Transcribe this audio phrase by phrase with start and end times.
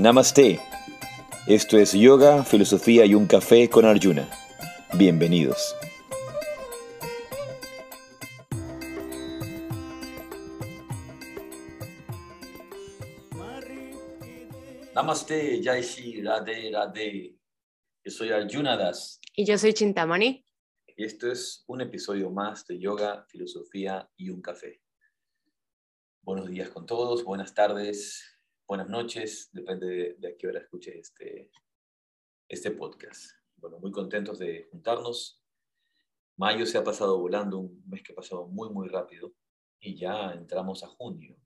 [0.00, 0.58] Namaste.
[1.46, 4.26] Esto es Yoga, Filosofía y un Café con Arjuna.
[4.94, 5.76] Bienvenidos.
[14.94, 17.36] Namaste, Jaishi, Radhe, Radhe.
[18.02, 19.20] Yo soy Arjuna Das.
[19.36, 20.46] Y yo soy Chintamani.
[20.96, 24.80] Y esto es un episodio más de Yoga, Filosofía y un Café.
[26.22, 28.29] Buenos días con todos, buenas tardes,
[28.70, 31.50] buenas noches, depende de, a qué hora escuche este,
[32.48, 33.32] este podcast.
[33.56, 35.42] Bueno, muy contentos de juntarnos.
[36.36, 39.34] Mayo se ha pasado volando, un mes que ha pasado muy, muy rápido
[39.80, 41.36] y ya entramos a junio.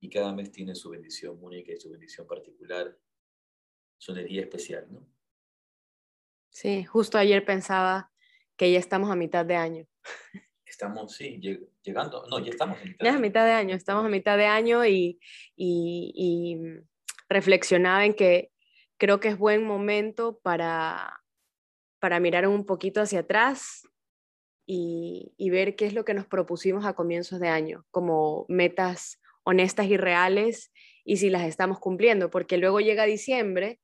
[0.00, 2.98] Y cada mes tiene su bendición única y su bendición particular,
[3.98, 5.06] su energía especial, ¿no?
[6.48, 8.10] Sí, justo ayer pensaba
[8.56, 9.86] que ya estamos a mitad de año.
[10.66, 11.40] Estamos, sí,
[11.82, 13.04] llegando, no, ya estamos a mitad.
[13.04, 15.20] Ya a mitad de año, estamos a mitad de año y,
[15.56, 16.58] y,
[17.28, 18.50] reflexionaba en que
[18.96, 21.22] creo que es buen momento para,
[22.00, 23.88] para mirar un poquito hacia atrás
[24.66, 29.20] y, y, ver qué es lo que nos propusimos a comienzos de año, como metas
[29.44, 30.72] honestas y reales
[31.04, 33.80] y si las estamos cumpliendo, porque luego llega diciembre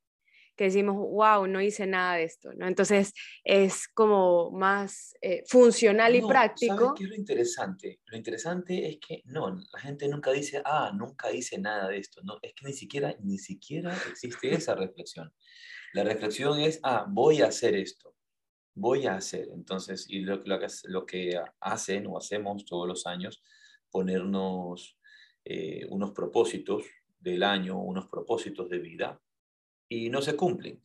[0.61, 2.69] que decimos, wow, no hice nada de esto, ¿no?
[2.69, 6.77] Entonces es como más eh, funcional y práctico.
[6.77, 8.01] ¿sabes qué es lo interesante?
[8.05, 12.21] Lo interesante es que no, la gente nunca dice, ah, nunca hice nada de esto,
[12.25, 15.33] no, es que ni siquiera, ni siquiera existe esa reflexión.
[15.95, 18.15] La reflexión es, ah, voy a hacer esto,
[18.75, 19.49] voy a hacer.
[19.55, 23.43] Entonces, y lo, lo, lo que hacen o hacemos todos los años,
[23.91, 24.99] ponernos
[25.43, 26.85] eh, unos propósitos
[27.19, 29.23] del año, unos propósitos de vida,
[29.91, 30.81] y no se cumplen.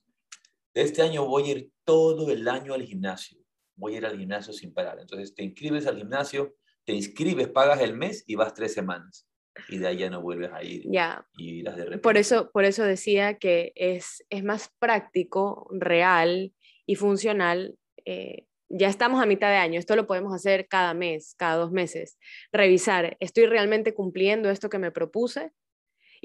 [0.73, 3.39] Este año voy a ir todo el año al gimnasio.
[3.78, 5.00] Voy a ir al gimnasio sin parar.
[5.00, 9.28] Entonces te inscribes al gimnasio, te inscribes, pagas el mes y vas tres semanas.
[9.70, 10.83] Y de ahí ya no vuelves a ir.
[10.92, 11.26] Ya.
[11.38, 11.99] Y de repente.
[11.99, 16.54] Por eso, por eso decía que es, es más práctico, real
[16.86, 17.77] y funcional.
[18.04, 21.71] Eh, ya estamos a mitad de año, esto lo podemos hacer cada mes, cada dos
[21.71, 22.17] meses.
[22.52, 25.52] Revisar, ¿estoy realmente cumpliendo esto que me propuse?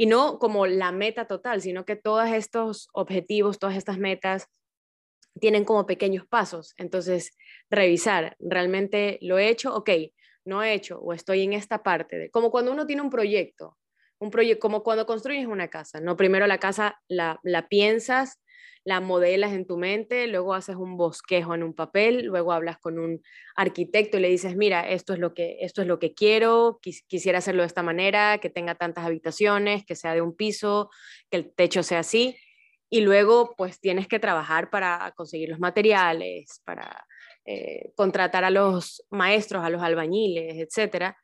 [0.00, 4.46] Y no como la meta total, sino que todos estos objetivos, todas estas metas
[5.38, 6.72] tienen como pequeños pasos.
[6.78, 7.36] Entonces,
[7.68, 9.74] revisar, ¿realmente lo he hecho?
[9.74, 9.90] Ok,
[10.46, 12.16] no he hecho o estoy en esta parte.
[12.16, 13.76] De, como cuando uno tiene un proyecto,
[14.18, 16.16] un proyecto como cuando construyes una casa, ¿no?
[16.16, 18.40] Primero la casa la, la piensas,
[18.84, 22.98] la modelas en tu mente, luego haces un bosquejo en un papel, luego hablas con
[22.98, 23.22] un
[23.54, 27.38] arquitecto y le dices, mira, esto es lo que, esto es lo que quiero, quisiera
[27.38, 30.90] hacerlo de esta manera, que tenga tantas habitaciones, que sea de un piso,
[31.30, 32.36] que el techo sea así.
[32.88, 37.06] Y luego, pues tienes que trabajar para conseguir los materiales, para
[37.44, 41.16] eh, contratar a los maestros, a los albañiles, etcétera.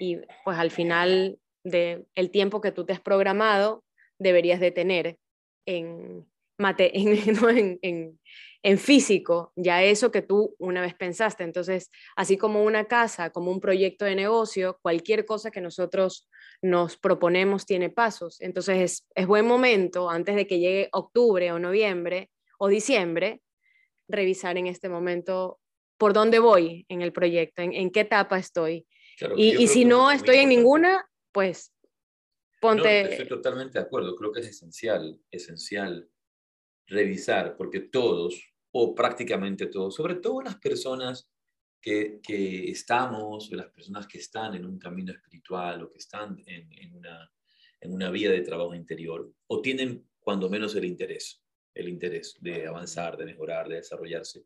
[0.00, 3.84] Y pues al final del el tiempo que tú te has programado,
[4.18, 5.18] deberías de tener
[5.66, 6.26] en,
[6.58, 6.90] mate,
[7.82, 8.18] en,
[8.62, 11.44] en, físico, ya eso que tú una vez pensaste.
[11.44, 16.28] Entonces, así como una casa, como un proyecto de negocio, cualquier cosa que nosotros
[16.62, 18.40] nos proponemos tiene pasos.
[18.40, 23.40] Entonces, es, es buen momento, antes de que llegue octubre o noviembre o diciembre,
[24.08, 25.60] revisar en este momento
[25.98, 28.86] por dónde voy en el proyecto, en, qué etapa estoy.
[29.36, 31.72] y, y si no estoy en ninguna, pues
[32.60, 33.12] ponte...
[33.12, 36.08] estoy totalmente de acuerdo, creo que es esencial, esencial
[36.86, 41.28] revisar, porque todos, o prácticamente todos, sobre todo las personas
[41.80, 46.72] que, que estamos, las personas que están en un camino espiritual o que están en,
[46.72, 47.30] en, una,
[47.80, 51.42] en una vía de trabajo interior, o tienen cuando menos el interés,
[51.74, 54.44] el interés de avanzar, de mejorar, de desarrollarse.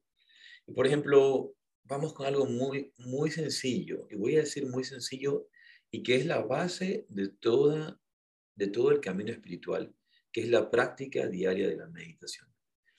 [0.67, 5.49] Y por ejemplo, vamos con algo muy, muy sencillo, y voy a decir muy sencillo,
[5.91, 8.01] y que es la base de, toda,
[8.55, 9.95] de todo el camino espiritual,
[10.33, 12.49] que es la práctica diaria de la meditación.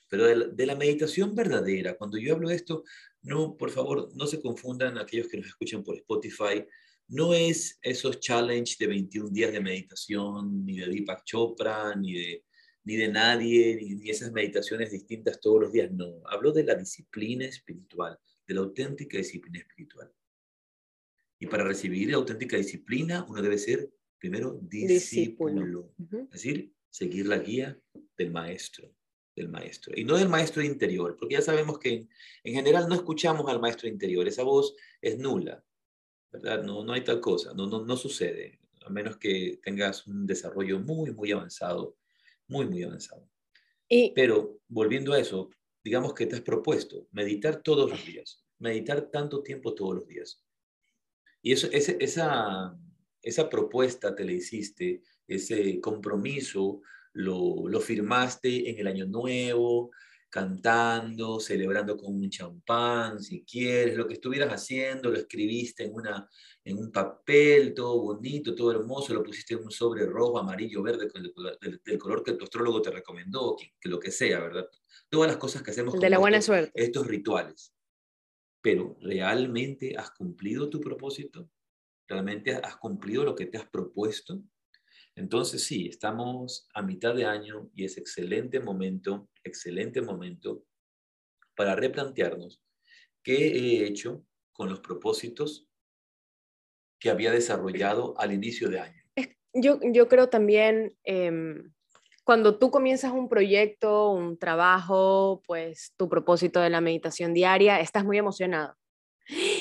[0.08, 2.84] Pero de la, meditación verdadera, cuando yo hablo de esto,
[3.22, 6.66] no, por favor, no se confundan aquellos que nos escuchan por Spotify,
[7.08, 12.44] no es esos challenge de 21 días de meditación, ni de Deepak Chopra, ni de,
[12.84, 16.20] ni de nadie, ni, ni esas meditaciones distintas todos los días, no.
[16.26, 20.12] Hablo de la disciplina espiritual, de la auténtica disciplina espiritual.
[21.38, 25.92] Y para recibir la auténtica disciplina, uno debe ser primero discípulo.
[25.98, 27.76] Es decir, seguir la guía
[28.18, 28.94] del maestro,
[29.34, 29.94] del maestro.
[29.96, 32.06] Y no del maestro interior, porque ya sabemos que
[32.44, 35.64] en, general no escuchamos al maestro interior, esa voz es nula,
[36.30, 36.62] ¿verdad?
[36.62, 40.78] No, no hay tal cosa, no, no, no sucede, a menos que tengas un desarrollo
[40.80, 41.96] muy, muy avanzado,
[42.46, 43.26] muy, muy avanzado.
[43.88, 44.12] Y...
[44.14, 45.48] Pero volviendo a eso,
[45.82, 50.44] digamos que te has propuesto meditar todos los días, meditar tanto tiempo todos los días.
[51.40, 52.78] Y eso, esa,
[53.22, 56.80] esa propuesta te la hiciste ese compromiso
[57.14, 59.90] lo, lo firmaste en el año nuevo,
[60.32, 66.26] cantando, celebrando con un champán, si quieres, lo que estuvieras haciendo, lo escribiste en, una,
[66.64, 71.06] en un papel, todo bonito, todo hermoso, lo pusiste en un sobre rojo, amarillo, verde,
[71.84, 74.66] del, color que tu astrólogo te recomendó, que, lo que sea, ¿verdad?
[75.10, 76.00] Todas las cosas que hacemos.
[76.00, 76.72] de la buena suerte.
[76.82, 77.74] Estos rituales.
[78.62, 81.50] Pero, ¿realmente has cumplido tu propósito?
[82.08, 84.42] ¿Realmente has cumplido lo que te has propuesto?
[85.14, 90.64] Entonces sí, estamos a mitad de año y es excelente momento, excelente momento
[91.54, 92.62] para replantearnos
[93.22, 95.68] qué he hecho con los propósitos
[96.98, 99.02] que había desarrollado al inicio de año.
[99.54, 101.72] Yo, creo también, em,
[102.24, 108.04] cuando tú comienzas un proyecto, un trabajo, pues tu propósito de la meditación diaria, estás
[108.04, 108.76] muy emocionado.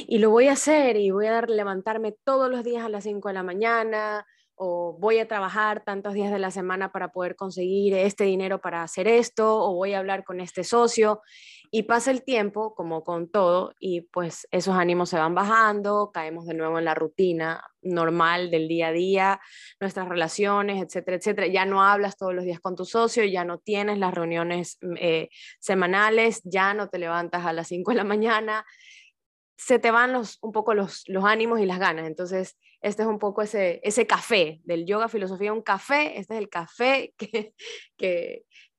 [0.07, 3.27] Y lo voy a hacer y voy a levantarme todos los días a las 5
[3.27, 4.25] de la mañana,
[4.63, 8.83] o voy a trabajar tantos días de la semana para poder conseguir este dinero para
[8.83, 11.23] hacer esto, o voy a hablar con este socio.
[11.71, 16.45] Y pasa el tiempo, como con todo, y pues esos ánimos se van bajando, caemos
[16.45, 19.41] de nuevo en la rutina normal del día a día,
[19.79, 21.47] nuestras relaciones, etcétera, etcétera.
[21.47, 25.29] Ya no hablas todos los días con tu socio, ya no tienes las reuniones eh,
[25.59, 28.63] semanales, ya no te levantas a las 5 de la mañana,
[29.63, 32.07] se te van los, un poco los, los ánimos y las ganas.
[32.07, 36.39] Entonces, este es un poco ese, ese café del yoga filosofía, un café, este es
[36.39, 37.53] el café que,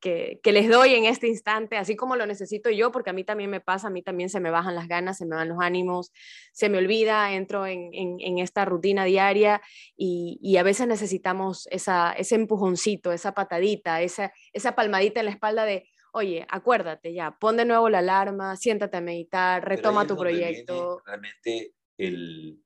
[0.01, 3.23] que, que, les doy en este instante, así como lo necesito yo, porque a mí
[3.23, 5.59] también me pasa, a mí también se me bajan las ganas, se me van los
[5.61, 6.11] ánimos,
[6.53, 9.63] se me olvida, entro en, en, esta rutina diaria
[9.97, 15.33] y, y, a veces necesitamos esa, ese empujoncito, esa patadita, esa, esa palmadita en la
[15.33, 20.17] espalda de, oye, acuérdate ya, pon de nuevo la alarma, siéntate a meditar, retoma tu
[20.17, 21.03] proyecto.
[21.05, 22.63] Realmente el,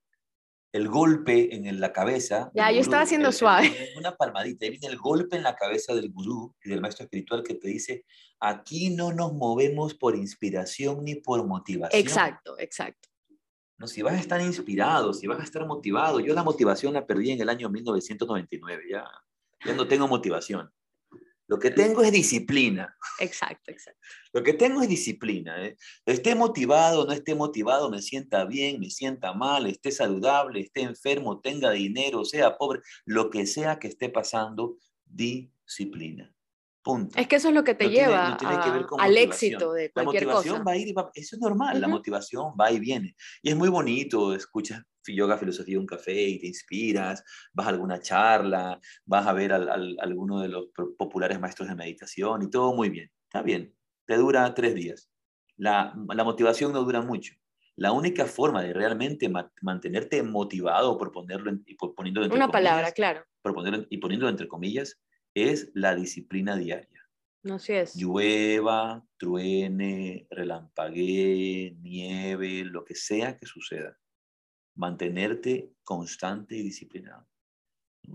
[0.72, 2.50] el golpe en la cabeza.
[2.54, 3.72] Ya, yo estaba haciendo suave.
[3.96, 7.54] una palmadita, viene el golpe en la cabeza del gurú y del maestro espiritual que
[7.54, 8.04] te dice,
[8.40, 12.00] aquí no nos movemos por inspiración ni por motivación.
[12.00, 13.08] Exacto, exacto.
[13.78, 17.06] No, si vas a estar inspirado, si vas a estar motivado, yo la motivación la
[17.06, 19.04] perdí en el año 1999, ya,
[19.64, 20.70] ya no tengo motivación.
[21.48, 22.96] Lo que tengo es disciplina.
[23.20, 24.00] Exacto, exacto.
[24.32, 25.64] Lo que tengo es disciplina.
[25.64, 25.76] ¿eh?
[26.04, 31.40] Esté motivado, no esté motivado, me sienta bien, me sienta mal, esté saludable, esté enfermo,
[31.40, 36.35] tenga dinero, sea pobre, lo que sea que esté pasando, disciplina.
[37.14, 38.36] Es que eso es lo que te lleva
[38.98, 40.34] al éxito de cualquier cosa.
[40.34, 43.16] La motivación va a ir y va, eso es normal, la motivación va y viene.
[43.42, 44.82] Y es muy bonito, escuchas
[45.14, 47.22] yoga, filosofía, un café y te inspiras,
[47.52, 49.56] vas a alguna charla, vas a ver a,
[50.00, 50.66] alguno de los
[50.98, 53.10] populares maestros de meditación y todo muy bien.
[53.24, 53.74] Está bien,
[54.06, 55.10] te dura tres días.
[55.56, 57.34] La, la motivación no dura mucho.
[57.76, 59.30] La única forma de realmente
[59.60, 63.24] mantenerte motivado, por ponerlo y por poniéndolo entre Una palabra, claro.
[63.42, 64.98] Por ponerlo, y poniéndolo entre comillas,
[65.36, 67.08] es la disciplina diaria.
[67.50, 67.94] Así es.
[67.94, 73.98] Llueva, truene, relampaguee, nieve, lo que sea que suceda.
[74.74, 77.28] Mantenerte constante y disciplinado.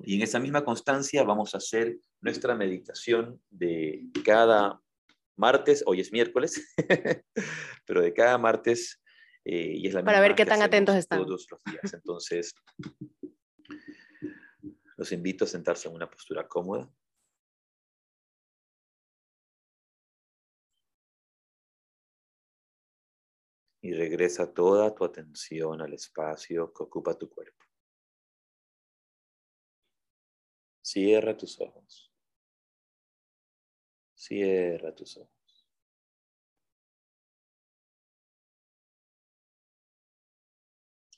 [0.03, 4.81] Y en esa misma constancia vamos a hacer nuestra meditación de cada
[5.35, 6.74] martes, hoy es miércoles,
[7.85, 9.00] pero de cada martes.
[9.45, 11.24] Eh, y es la Para ver qué tan atentos están.
[11.24, 11.93] Todos los días.
[11.93, 12.53] Entonces,
[14.98, 16.91] los invito a sentarse en una postura cómoda.
[23.81, 27.65] Y regresa toda tu atención al espacio que ocupa tu cuerpo.
[30.81, 32.11] Cierra tus ojos.
[34.13, 35.31] Cierra tus ojos.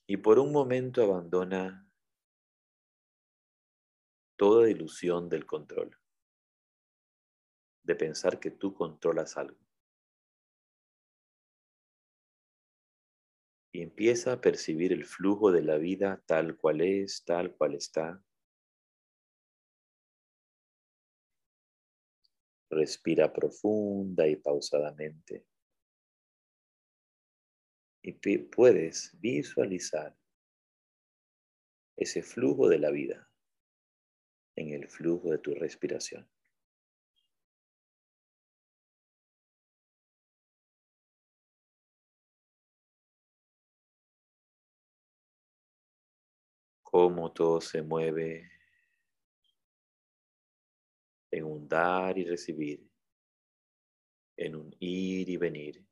[0.08, 1.90] Y por un momento abandona
[4.38, 5.98] toda ilusión del control,
[7.84, 9.63] de pensar que tú controlas algo.
[13.74, 18.24] Y empieza a percibir el flujo de la vida tal cual es, tal cual está.
[22.70, 25.48] Respira profunda y pausadamente.
[28.04, 28.12] Y
[28.44, 30.16] puedes visualizar
[31.98, 33.28] ese flujo de la vida
[34.56, 36.30] en el flujo de tu respiración.
[46.94, 48.52] Cómo todo se mueve
[51.32, 52.88] en un dar y recibir,
[54.38, 55.84] en un ir y venir,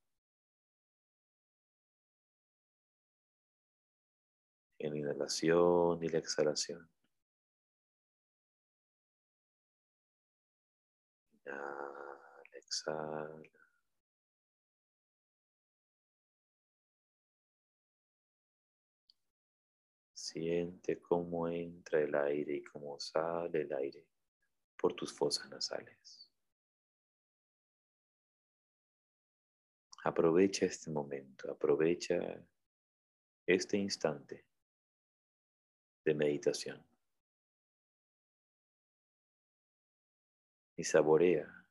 [4.77, 6.87] en la inhalación y la exhalación.
[12.53, 13.60] Exhala.
[20.31, 24.07] Siente cómo entra el aire y cómo sale el aire
[24.77, 26.31] por tus fosas nasales.
[30.05, 32.17] Aprovecha este momento, aprovecha
[33.45, 34.45] este instante
[36.05, 36.81] de meditación
[40.77, 41.67] y saborea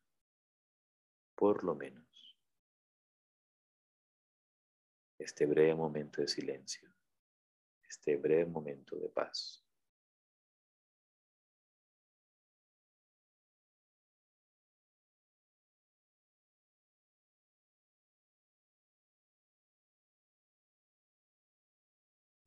[1.34, 2.36] por lo menos
[5.18, 6.99] este breve momento de silencio
[7.90, 9.64] este breve momento de paz.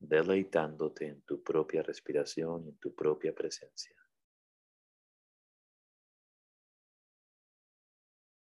[0.06, 3.96] deleitándote en tu propia respiración y en tu propia presencia,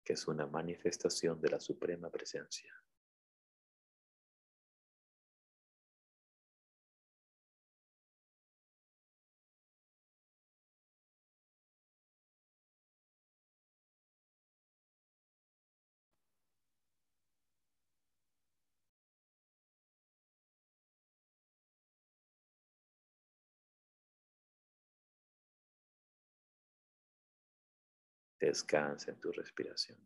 [0.05, 2.75] que es una manifestación de la suprema presencia.
[28.53, 29.99] Descansa en tu respiración.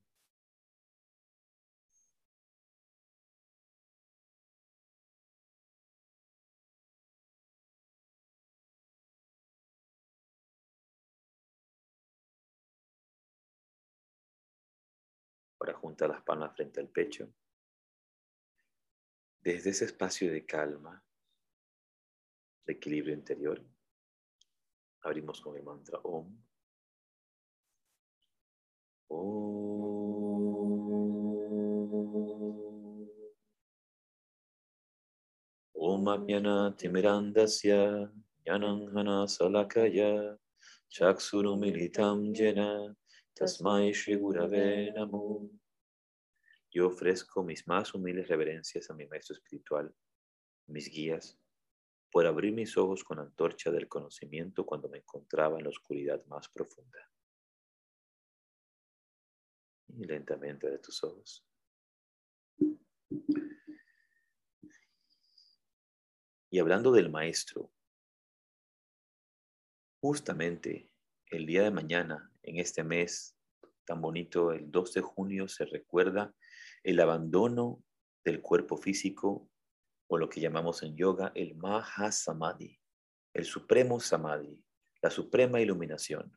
[15.58, 17.28] Ahora junta las palmas frente al pecho.
[19.40, 21.04] Desde ese espacio de calma,
[22.64, 23.60] de equilibrio interior,
[25.00, 26.45] abrimos con el mantra OM.
[36.76, 38.10] Timirandasya
[38.46, 40.36] Yananghana Salakaya
[40.90, 42.94] Chaksurumilitam Jena
[43.38, 44.92] Tasmai Shri Gurave
[46.70, 49.94] Yo ofrezco mis más humildes reverencias a mi maestro espiritual,
[50.68, 51.38] mis guías,
[52.10, 56.48] por abrir mis ojos con antorcha del conocimiento cuando me encontraba en la oscuridad más
[56.48, 56.98] profunda.
[59.88, 61.46] Y lentamente de tus ojos.
[66.50, 67.72] Y hablando del maestro,
[70.00, 70.90] justamente
[71.30, 73.36] el día de mañana, en este mes
[73.86, 76.34] tan bonito, el 2 de junio, se recuerda
[76.82, 77.82] el abandono
[78.24, 79.48] del cuerpo físico
[80.08, 82.78] o lo que llamamos en yoga el Mahasamadhi,
[83.32, 84.62] el supremo Samadhi,
[85.00, 86.36] la suprema iluminación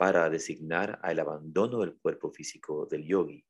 [0.00, 3.46] para designar al abandono del cuerpo físico del yogi.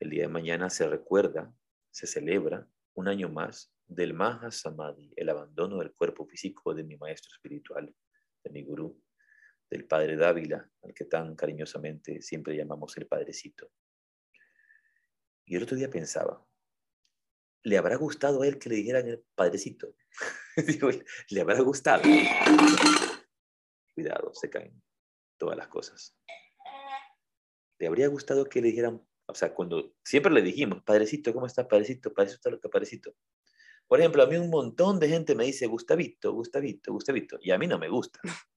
[0.00, 1.54] El día de mañana se recuerda,
[1.88, 6.96] se celebra un año más del Maha Samadhi, el abandono del cuerpo físico de mi
[6.96, 7.94] maestro espiritual,
[8.42, 9.00] de mi gurú,
[9.70, 13.70] del padre Dávila, al que tan cariñosamente siempre llamamos el padrecito.
[15.44, 16.44] Y el otro día pensaba,
[17.62, 19.94] ¿le habrá gustado a él que le dijeran el padrecito?
[20.66, 20.90] Digo,
[21.28, 22.02] ¿le habrá gustado?
[23.94, 24.82] Cuidado, se caen
[25.42, 26.16] todas las cosas.
[27.80, 31.66] ¿Le habría gustado que le dijeran, o sea, cuando siempre le dijimos, padrecito, ¿cómo está
[31.66, 32.14] padrecito?
[32.14, 33.12] Padrecito, lo que padrecito.
[33.88, 37.58] Por ejemplo, a mí un montón de gente me dice Gustavito, Gustavito, Gustavito, y a
[37.58, 38.20] mí no me gusta.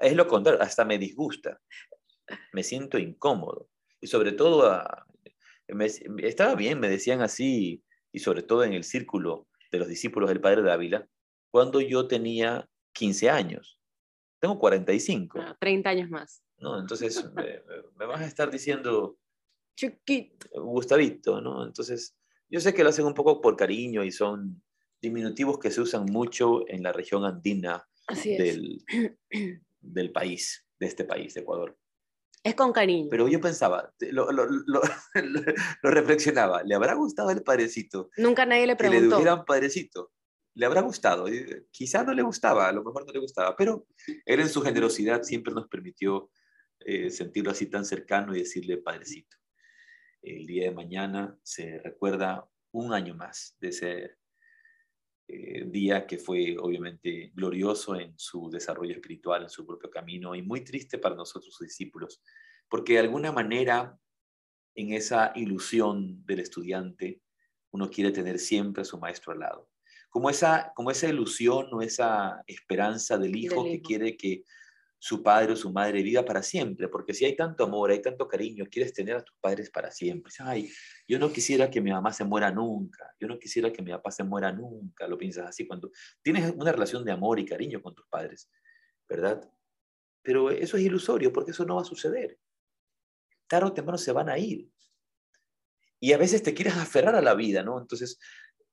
[0.00, 1.60] Es lo contrario, hasta me disgusta.
[2.52, 3.68] Me siento incómodo.
[4.00, 4.82] Y sobre todo,
[6.18, 10.40] estaba bien, me decían así, y sobre todo en el círculo de los discípulos del
[10.40, 11.06] Padre Dávila,
[11.52, 13.77] cuando yo tenía 15 años.
[14.40, 15.56] Tengo 45.
[15.58, 16.42] 30 años más.
[16.58, 16.78] ¿no?
[16.78, 17.24] Entonces
[17.96, 19.18] me, vas a estar diciendo...
[19.76, 20.48] Chiquito.
[20.60, 21.64] Gustavito, ¿no?
[21.64, 22.16] Entonces,
[22.48, 24.60] yo sé que lo hacen un poco por cariño y son
[25.00, 27.88] diminutivos que se usan mucho en la región andina
[28.24, 28.84] del,
[29.80, 31.78] del país, de este país, de Ecuador.
[32.42, 33.06] Es con cariño.
[33.08, 34.80] Pero yo pensaba, lo, lo, lo,
[35.14, 38.10] lo, reflexionaba, ¿le habrá gustado el padrecito?
[38.16, 39.00] Nunca nadie le preguntó.
[39.00, 40.10] Que le dijeran padrecito
[40.58, 41.26] le habrá gustado.
[41.70, 43.86] Quizá no le gustaba, a lo mejor no le gustaba, pero
[44.26, 46.32] él en su generosidad siempre nos permitió
[46.80, 49.36] eh, sentirlo así tan cercano y decirle padrecito.
[50.20, 54.16] El día de mañana se recuerda un año más de ese
[55.28, 60.42] eh, día que fue obviamente glorioso en su desarrollo espiritual, en su propio camino y
[60.42, 62.20] muy triste para nosotros sus discípulos,
[62.68, 63.96] porque de alguna manera
[64.74, 67.22] en esa ilusión del estudiante
[67.70, 69.70] uno quiere tener siempre a su maestro al lado
[70.08, 74.44] como esa, como esa ilusión o esa esperanza del hijo, que quiere que
[75.00, 78.26] su padre o su madre viva para siempre, porque si hay tanto amor, hay tanto
[78.26, 80.32] cariño, quieres tener a tus padres para siempre.
[80.40, 80.70] Ay,
[81.06, 84.10] yo no quisiera que mi mamá se muera nunca, yo no quisiera que mi papá
[84.10, 87.94] se muera nunca, lo piensas así cuando tienes una relación de amor y cariño con
[87.94, 88.50] tus padres,
[89.08, 89.48] ¿verdad?
[90.22, 92.36] Pero eso es ilusorio porque eso no va a suceder.
[93.46, 94.68] Tarde o temprano se van a ir.
[96.00, 97.80] Y a veces te quieres aferrar a la vida, ¿no?
[97.80, 98.18] Entonces,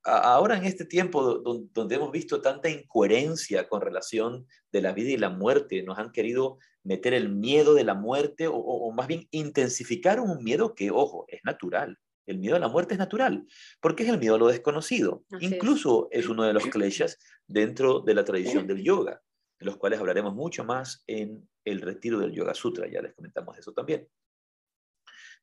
[0.05, 1.39] ahora en este tiempo
[1.73, 6.11] donde hemos visto tanta incoherencia con relación de la vida y la muerte, nos han
[6.11, 11.25] querido meter el miedo de la muerte o, más bien intensificar un miedo que, ojo,
[11.27, 11.97] es natural.
[12.27, 13.45] El miedo a la muerte es natural,
[13.81, 15.23] porque es el miedo a lo desconocido.
[15.39, 16.27] Incluso es.
[16.27, 19.21] uno de los kleshas dentro de la tradición del yoga,
[19.59, 23.57] de los cuales hablaremos mucho más en el retiro del Yoga Sutra, ya les comentamos
[23.57, 24.07] eso también,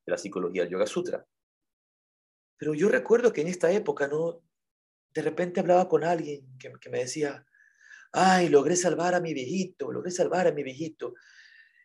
[0.04, 1.24] de la psicología del Yoga Sutra.
[2.56, 4.40] Pero yo recuerdo que en esta época no,
[5.14, 7.44] de repente hablaba con alguien que, me decía,
[8.12, 11.14] ay, logré salvar a mi viejito, logré salvar a mi viejito.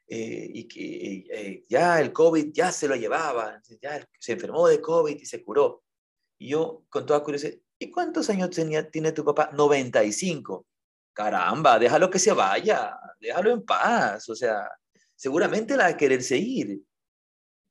[0.09, 4.79] Eh, y que eh, ya el COVID ya se lo llevaba, ya se enfermó de
[4.79, 5.83] COVID y se curó.
[6.37, 9.49] Y yo, con toda curiosidad, ¿y cuántos años tenía, tiene tu papá?
[9.53, 10.65] 95.
[11.13, 14.29] Caramba, déjalo que se vaya, déjalo en paz.
[14.29, 14.69] O sea,
[15.15, 16.81] seguramente la va a querer seguir.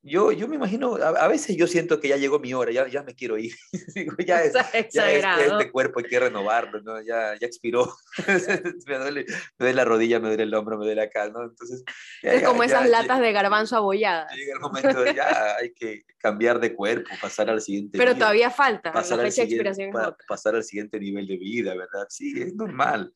[0.08, 3.02] Yo, yo me imagino, a, veces yo siento que ya llegó mi hora, ya, ya
[3.02, 3.52] me quiero ir.
[4.26, 4.54] ya, es,
[4.92, 7.02] ya este cuerpo hay que renovarlo, ¿no?
[7.02, 7.92] ya, ya expiró.
[8.86, 11.42] me, duele, me duele la rodilla, me duele el hombro, me duele acá, ¿no?
[11.42, 11.82] Entonces,
[12.22, 14.32] es como esas latas de garbanzo abolladas.
[14.32, 18.92] Llega el momento, ya hay que cambiar de cuerpo, pasar al siguiente Pero todavía falta,
[18.92, 19.90] pasar la fecha de expiración
[20.28, 22.06] Pasar al siguiente nivel de vida, ¿verdad?
[22.08, 23.12] Sí, es normal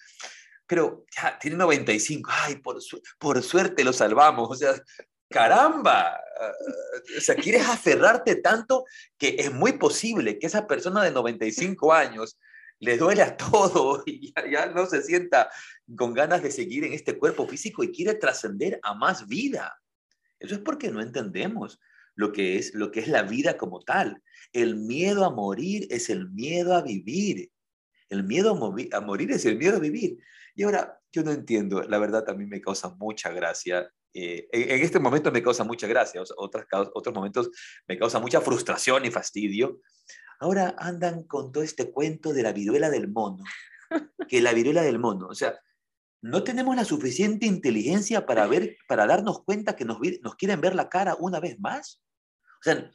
[0.70, 2.78] pero ya tiene 95, ay, por,
[3.18, 4.72] por suerte lo salvamos, o sea,
[5.30, 6.20] caramba,
[7.16, 8.84] o sea, quieres aferrarte tanto
[9.16, 12.38] que es muy posible que esa persona de 95 años
[12.80, 15.50] le duele a todo y ya, no se sienta
[15.96, 19.80] con ganas de seguir en este cuerpo físico y quiere trascender a más vida.
[20.38, 21.78] Eso es porque no entendemos
[22.16, 24.22] lo que es lo que es la vida como tal.
[24.52, 27.50] El miedo a morir es el miedo a vivir.
[28.08, 30.18] El miedo a, a morir es el miedo a vivir.
[30.56, 34.98] Y ahora, yo no entiendo, la verdad también me causa mucha gracia eh, en, este
[34.98, 37.50] momento me causa mucha gracia, otros, otros momentos
[37.86, 39.80] me causa mucha frustración y fastidio.
[40.40, 43.44] Ahora andan con todo este cuento de la viruela del mono,
[44.28, 45.58] que la viruela del mono, o sea,
[46.22, 50.74] no tenemos la suficiente inteligencia para ver, para darnos cuenta que nos, nos quieren ver
[50.74, 52.02] la cara una vez más.
[52.60, 52.90] O sea,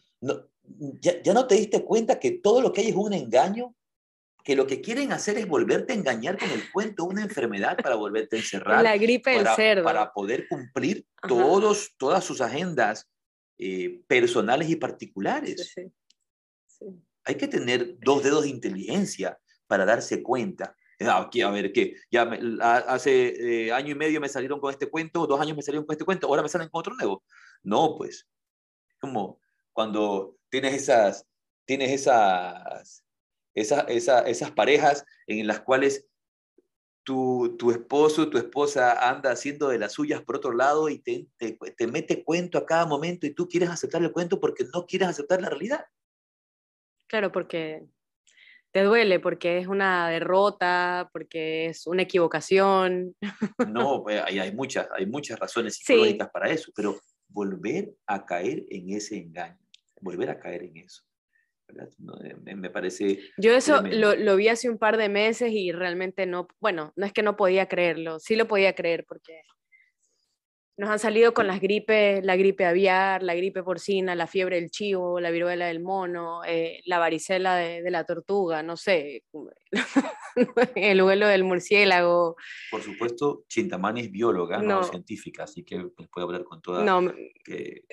[1.02, 3.76] ya, ya, no te diste cuenta que todo lo que hay es un engaño
[4.46, 7.96] que lo que quieren hacer es volverte a engañar con el cuento una enfermedad para
[7.96, 8.84] volverte a encerrar.
[8.84, 9.84] La gripe del para, cerdo.
[9.84, 13.10] Para poder cumplir todos, todas sus agendas
[13.58, 15.74] eh, personales y particulares.
[17.24, 20.76] Hay que tener dos dedos de inteligencia para darse cuenta.
[21.00, 21.96] Ah, aquí, a ver, ¿qué?
[22.12, 22.22] Ya
[22.88, 25.96] hace eh, año y medio me salieron con este cuento, dos años me salieron con
[25.96, 27.24] este cuento, ahora me salen con otro nuevo.
[27.64, 28.28] No, pues,
[29.00, 29.42] como
[29.74, 31.26] cuando tienes esas,
[31.66, 33.05] tienes esas
[33.56, 36.08] esas parejas en las cuales
[37.06, 41.28] tu, tu esposo, tu esposa anda haciendo de las suyas por otro lado y te,
[41.38, 45.10] te, mete cuento a cada momento y tú quieres aceptar el cuento porque no quieres
[45.10, 45.86] aceptar la realidad.
[47.08, 47.86] Claro, porque
[48.72, 53.16] te duele, porque es una derrota, porque es una equivocación.
[53.68, 58.66] No, pues, hay, hay muchas, hay muchas razones psicológicas para eso, pero volver a caer
[58.70, 59.60] en ese engaño,
[60.02, 61.04] volver a caer en eso.
[61.70, 63.20] Eh, me, parece...
[63.38, 67.06] Yo eso lo, lo, vi hace un par de meses y realmente no, bueno, no
[67.06, 69.42] es que no podía creerlo, sí lo podía creer porque
[70.78, 74.70] nos han salido con las gripes, la gripe aviar, la gripe porcina, la fiebre del
[74.70, 79.24] chivo, la viruela del mono, eh, la varicela de, la tortuga, no sé,
[80.76, 82.36] el vuelo del murciélago.
[82.72, 86.84] Por supuesto, Chintamani es bióloga, no, científica, así que puede hablar con toda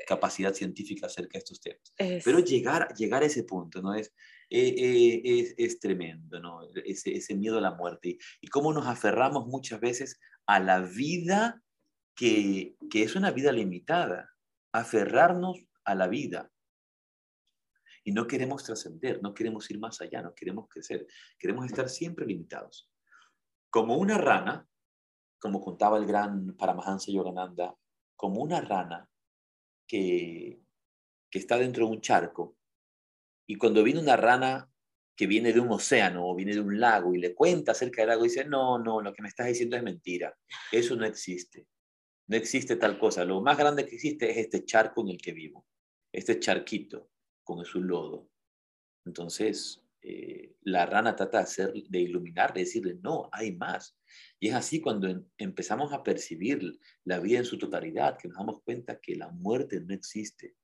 [0.07, 1.95] capacidad científica acerca de estos temas.
[1.97, 3.95] Pero llegar, llegar a ese punto, ¿no?
[3.95, 4.13] Es,
[4.51, 6.61] eh, eh, es, es, tremendo, ¿no?
[6.85, 11.63] Ese, ese miedo a la muerte y cómo nos aferramos muchas veces a la vida
[12.15, 14.31] que, es una vida limitada,
[14.73, 16.51] aferrarnos a la vida.
[18.05, 21.07] Y no queremos trascender, no queremos ir más allá, no queremos crecer,
[21.39, 22.91] queremos estar siempre limitados.
[23.71, 24.67] Como una rana,
[25.39, 27.77] como contaba el gran Paramahansa Yogananda,
[28.17, 29.09] como una rana
[29.87, 30.61] que,
[31.31, 32.57] que está dentro de un charco,
[33.47, 34.69] y cuando viene una rana
[35.17, 38.11] que viene de un océano o viene de un lago y le cuenta acerca del
[38.11, 40.35] lago, dice, no, no, lo que me estás diciendo es mentira,
[40.71, 41.67] eso no existe.
[42.33, 43.27] No existe tal cosa.
[43.27, 45.67] Lo más grande que existe es este charco en el que vivo,
[46.11, 47.11] este charquito
[47.45, 48.31] con su lodo.
[49.05, 53.99] Entonces, eh, la rana trata de, hacer, de iluminar, de decirle, no, hay más.
[54.41, 58.63] Y es así cuando empezamos a percibir la vida en su totalidad, que nos damos
[58.63, 60.57] cuenta que la muerte no existe,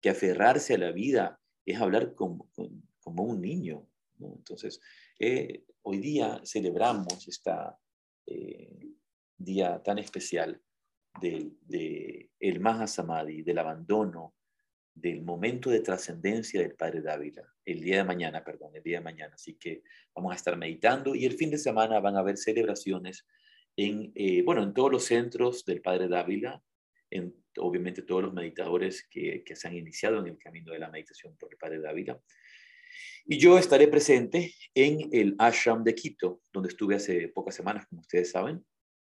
[0.00, 2.48] que aferrarse a la vida es hablar como,
[3.00, 3.88] como un niño.
[4.20, 4.80] Entonces,
[5.18, 7.50] eh, hoy día celebramos este
[9.36, 10.62] día tan especial
[11.20, 14.34] del de el Mahasamadhi, del abandono,
[14.94, 19.04] del momento de trascendencia del Padre Dávila, el día de mañana, perdón, el día de
[19.04, 19.34] mañana.
[19.34, 19.82] Así que
[20.14, 23.26] vamos a estar meditando y el fin de semana van a haber celebraciones
[23.76, 26.62] en, eh, bueno, en todos los centros del Padre Dávila,
[27.10, 30.90] en obviamente todos los meditadores que, que se han iniciado en el camino de la
[30.90, 32.20] meditación por el Padre Dávila.
[33.24, 38.00] Y yo estaré presente en el ashram de Quito, donde estuve hace pocas semanas, como
[38.00, 38.64] ustedes saben,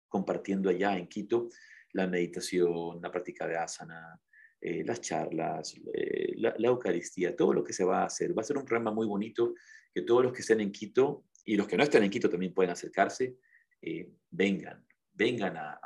[0.08, 1.48] compartiendo allá en Quito
[1.92, 4.20] la meditación, la práctica de asana,
[4.60, 8.36] eh, las charlas, eh, la, Eucaristía, todo lo que se va a hacer.
[8.36, 9.54] Va a ser un programa muy bonito
[9.92, 12.54] que todos los que estén en Quito y los que no estén en Quito también
[12.54, 13.36] pueden acercarse,
[13.80, 15.80] eh, vengan, vengan a,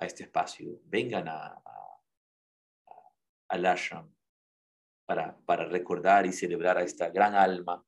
[0.00, 1.62] este espacio, vengan a,
[3.48, 4.12] al ashram
[5.04, 7.84] para, para recordar y celebrar a esta gran alma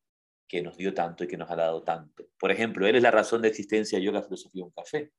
[0.46, 2.28] que nos dio tanto y que nos ha dado tanto.
[2.38, 5.12] Por ejemplo, él es la razón de existencia de Yoga, Filosofía, un café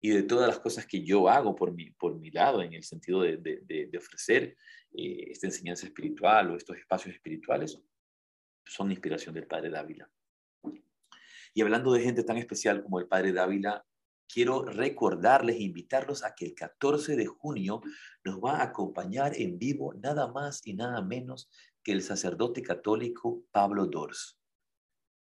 [0.00, 2.82] y de todas las cosas que yo hago por mi, por mi lado, en el
[2.82, 4.56] sentido de, de, ofrecer
[4.92, 7.78] eh, esta enseñanza espiritual o estos espacios espirituales,
[8.64, 10.10] son inspiración del Padre Dávila.
[11.52, 13.84] Y hablando de gente tan especial como el Padre Dávila,
[14.32, 17.82] quiero recordarles e invitarlos a que el 14 de junio
[18.24, 21.50] nos va a acompañar en vivo nada más y nada menos
[21.82, 24.38] que el sacerdote católico Pablo Dors.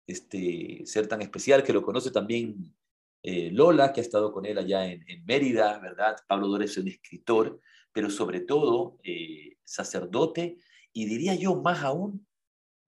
[0.07, 2.75] Este ser tan especial que lo conoce también
[3.23, 6.17] eh, Lola, que ha estado con él allá en, Mérida, ¿verdad?
[6.27, 7.61] Pablo Dores es un escritor,
[7.93, 10.59] pero sobre todo eh, sacerdote
[10.93, 12.27] y diría yo más aún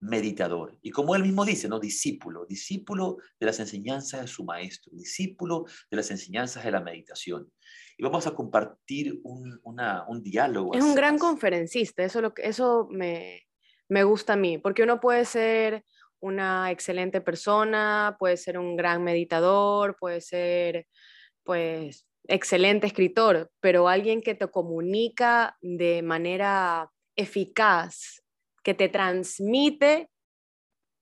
[0.01, 0.77] meditador.
[0.81, 1.79] Y como él mismo dice, ¿no?
[1.79, 7.51] Discípulo, discípulo de las enseñanzas de su maestro, discípulo de las enseñanzas de la meditación.
[7.97, 10.73] Y vamos a compartir un, un diálogo.
[10.73, 13.41] Es un gran conferencista, eso, lo, eso me,
[13.87, 15.85] me gusta a mí, porque uno puede ser
[16.25, 20.87] una excelente persona, puede ser un gran meditador, puede ser,
[21.43, 28.23] pues, excelente escritor, pero alguien que te comunica de manera eficaz,
[28.63, 30.09] que te transmite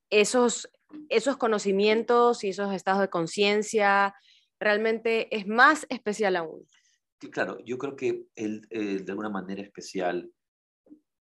[0.10, 0.70] esos,
[1.08, 4.14] esos conocimientos y esos estados de conciencia,
[4.60, 6.68] realmente es más especial aún.
[7.32, 10.30] Claro, yo creo que él, de alguna manera especial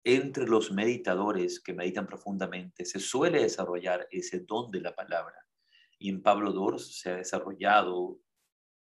[0.04, 5.36] entre los meditadores que meditan profundamente se suele desarrollar ese don de la palabra.
[6.00, 8.20] Y en Pablo Dors se ha desarrollado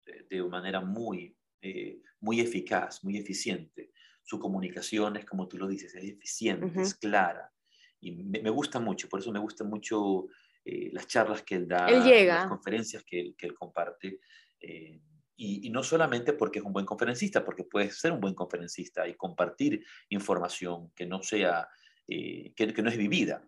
[0.05, 3.91] de, manera muy, eh, muy eficaz, muy eficiente.
[4.23, 7.51] Su comunicación es, como tú lo dices, es eficiente, es clara.
[7.99, 10.27] Y me, gusta mucho, por eso me gustan mucho
[10.65, 14.19] eh, las charlas que él da, las conferencias que él, que él comparte.
[14.59, 14.99] Eh,
[15.43, 19.15] y, no solamente porque es un buen conferencista, porque puede ser un buen conferencista y
[19.15, 21.67] compartir información que no sea,
[22.07, 23.43] eh, que, no es vivida.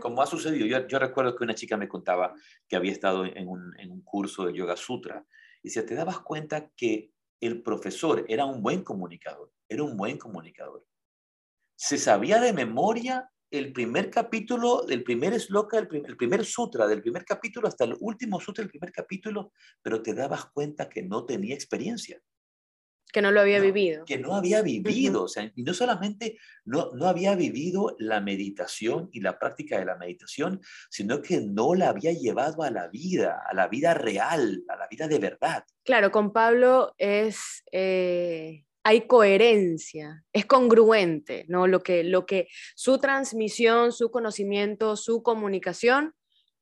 [0.00, 2.34] Como ha sucedido, yo, yo, recuerdo que una chica me contaba
[2.66, 5.24] que había estado en un, en un curso de Yoga Sutra
[5.62, 10.18] y si te dabas cuenta que el profesor era un buen comunicador, era un buen
[10.18, 10.84] comunicador.
[11.76, 17.24] Se sabía de memoria el primer capítulo, del primer sloka, el primer, sutra del primer
[17.24, 21.54] capítulo hasta el último sutra del primer capítulo, pero te dabas cuenta que no tenía
[21.54, 22.20] experiencia.
[23.10, 24.04] Que no lo había vivido.
[24.04, 29.08] Que no había vivido, o sea, y no solamente no, no había vivido la meditación
[29.12, 33.42] y la práctica de la meditación, sino que no la había llevado a la vida,
[33.48, 35.64] a la vida real, a la vida de verdad.
[35.84, 37.64] Claro, con Pablo es...
[37.72, 41.66] Eh, hay coherencia, es congruente, ¿no?
[41.66, 46.14] Lo que, lo que su transmisión, su conocimiento, su comunicación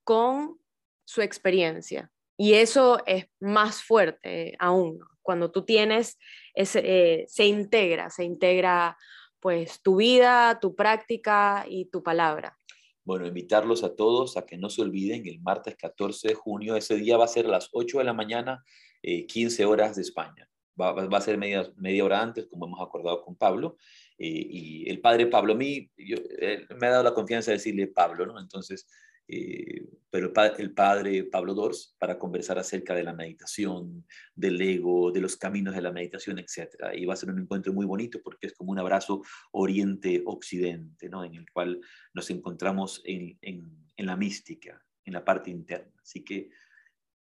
[0.02, 0.58] con
[1.04, 2.10] su experiencia.
[2.36, 6.18] Y eso es más fuerte aún, cuando tú tienes,
[6.56, 8.98] eh, se integra, se integra
[9.38, 12.58] pues tu vida, tu práctica y tu palabra.
[13.04, 16.96] Bueno, invitarlos a todos a que no se olviden, el martes 14 de junio, ese
[16.96, 18.64] día va a ser a las 8 de la mañana,
[19.02, 23.22] 15 eh, horas de España va, a ser media, media, hora antes, como hemos acordado
[23.22, 23.76] con Pablo.
[24.18, 28.26] Eh, y el padre Pablo, a mí me ha dado la confianza de decirle Pablo,
[28.26, 28.38] ¿no?
[28.38, 28.86] Entonces,
[29.28, 35.20] eh, pero el, padre Pablo Dors para conversar acerca de la meditación, del ego, de
[35.20, 36.94] los caminos de la meditación, etc.
[36.94, 41.24] Y va a ser un encuentro muy bonito porque es como un abrazo oriente-occidente, ¿no?
[41.24, 41.80] En el cual
[42.14, 45.92] nos encontramos en, en, en la mística, en la parte interna.
[46.00, 46.50] Así que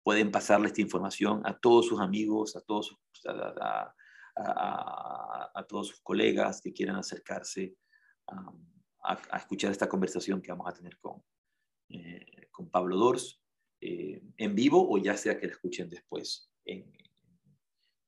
[0.10, 3.93] pueden pasarle esta información a todos sus amigos, a todos sus, a,
[5.67, 7.76] todos sus colegas que quieran acercarse
[9.04, 11.24] a, escuchar esta conversación que vamos a tener con,
[11.89, 13.39] eh, con Pablo Dors
[13.82, 16.91] eh, en vivo o ya sea que la escuchen después en,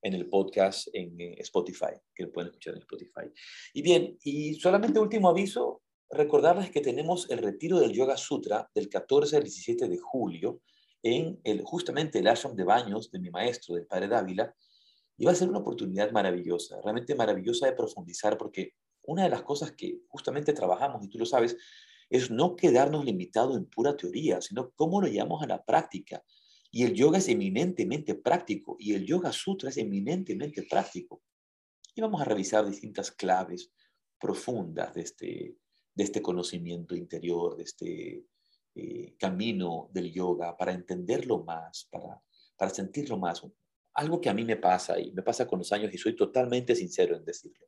[0.01, 3.31] en el podcast en Spotify, que lo pueden escuchar en Spotify.
[3.75, 8.89] Y bien, y solamente último aviso, recordarles que tenemos el retiro del Yoga Sutra del
[8.89, 10.63] 14 al 17 de julio
[11.03, 14.53] en el, justamente el ashram de baños de mi maestro, del padre Dávila,
[15.17, 19.43] y va a ser una oportunidad maravillosa, realmente maravillosa de profundizar, porque una de las
[19.43, 21.57] cosas que justamente trabajamos, y tú lo sabes,
[22.09, 26.23] es no quedarnos limitados en pura teoría, sino cómo lo llevamos a la práctica.
[26.71, 31.21] Y el yoga es eminentemente práctico, y el Yoga Sutra es eminentemente práctico.
[31.93, 33.71] Y vamos a revisar distintas claves
[34.19, 35.57] profundas de este,
[35.93, 38.25] de este conocimiento interior, de este
[38.75, 42.21] eh, camino del yoga, para entenderlo más, para,
[42.55, 43.41] para sentirlo más.
[43.93, 46.75] Algo que a mí me pasa y me pasa con los años y soy totalmente
[46.75, 47.67] sincero en decirlo.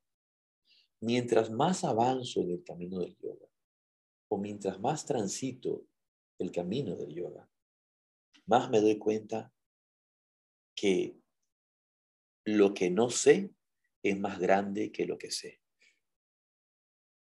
[1.02, 3.48] Mientras más avanzo en el camino del yoga,
[4.30, 5.86] o mientras más transito
[6.40, 7.50] el camino del yoga,
[8.46, 9.54] más me doy cuenta
[10.76, 11.18] que
[12.46, 13.52] lo que no sé
[14.02, 15.62] es más grande que lo que sé.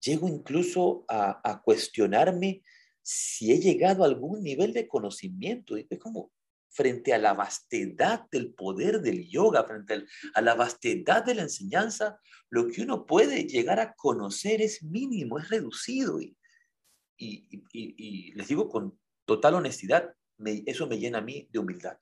[0.02, 2.64] Llego incluso a, cuestionarme
[3.06, 5.78] si he llegado a algún nivel de conocimiento.
[5.78, 6.32] Es como
[6.70, 12.20] frente a la vastedad del poder del yoga, frente a la vastedad de la enseñanza,
[12.50, 16.20] lo que uno puede llegar a conocer es mínimo, es reducido.
[16.20, 16.34] Y,
[17.18, 20.16] y, les digo con total honestidad,
[20.66, 21.98] eso me llena a mí de humildad,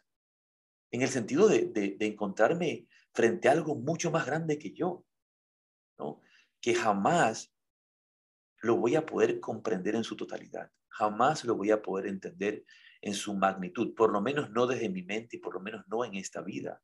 [0.90, 5.06] en el sentido de, de, encontrarme frente a algo mucho más grande que yo,
[6.00, 6.22] ¿no?
[6.62, 7.54] que jamás
[8.62, 10.72] lo voy a poder comprender en su totalidad.
[10.94, 12.66] Jamás lo voy a poder entender
[13.02, 16.06] en su magnitud, por lo menos no desde mi mente y por lo menos no
[16.06, 16.82] en esta vida.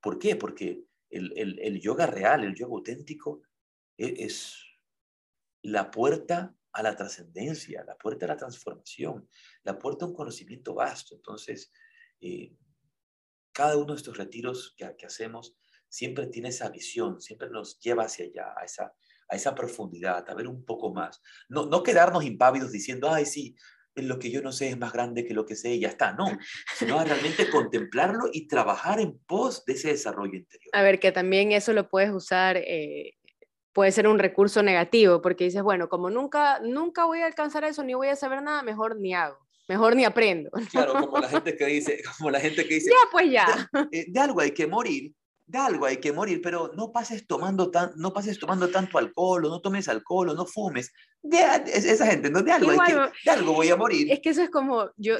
[0.00, 0.36] ¿Por qué?
[0.36, 3.42] Porque el, yoga real, el yoga auténtico,
[3.96, 4.58] e, es,
[5.62, 9.28] la puerta a la trascendencia, la puerta a la transformación,
[9.62, 11.14] la puerta a un conocimiento vasto.
[11.14, 11.72] Entonces,
[12.20, 12.54] eh,
[13.52, 15.56] cada uno de estos retiros que, hacemos
[15.88, 18.94] siempre tiene esa visión, siempre nos lleva hacia allá, a esa,
[19.28, 21.20] a esa profundidad, a ver un poco más.
[21.48, 23.56] No, no quedarnos impávidos diciendo, ay, sí,
[23.96, 26.12] lo que yo no sé es más grande que lo que sé y ya está,
[26.12, 26.26] no,
[26.76, 30.70] sino a realmente contemplarlo y trabajar en pos de ese desarrollo interior.
[30.72, 33.14] A ver, que también eso lo puedes usar, eh,
[33.72, 37.84] puede ser un recurso negativo, porque dices, bueno, como nunca, nunca voy a alcanzar eso,
[37.84, 39.38] ni voy a saber nada, mejor ni hago.
[39.66, 40.50] Mejor ni aprendo.
[40.70, 43.70] Claro, como la gente que dice, como la gente que dice, ya pues ya.
[43.92, 45.12] Eh, de algo hay que morir,
[45.46, 49.44] de algo hay que morir, pero no pases tomando, tan, no pases tomando tanto alcohol,
[49.44, 50.92] o no tomes alcohol, o no fumes.
[51.22, 51.38] De,
[51.74, 52.42] esa gente, ¿no?
[52.42, 54.10] De algo, hay que, de algo voy a morir.
[54.10, 55.16] Es que eso es como, yo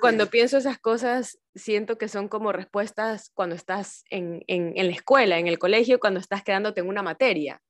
[0.00, 4.92] cuando pienso esas cosas, siento que son como respuestas cuando estás en, en, en, la
[4.92, 7.60] escuela, en el colegio, cuando estás quedándote en una materia,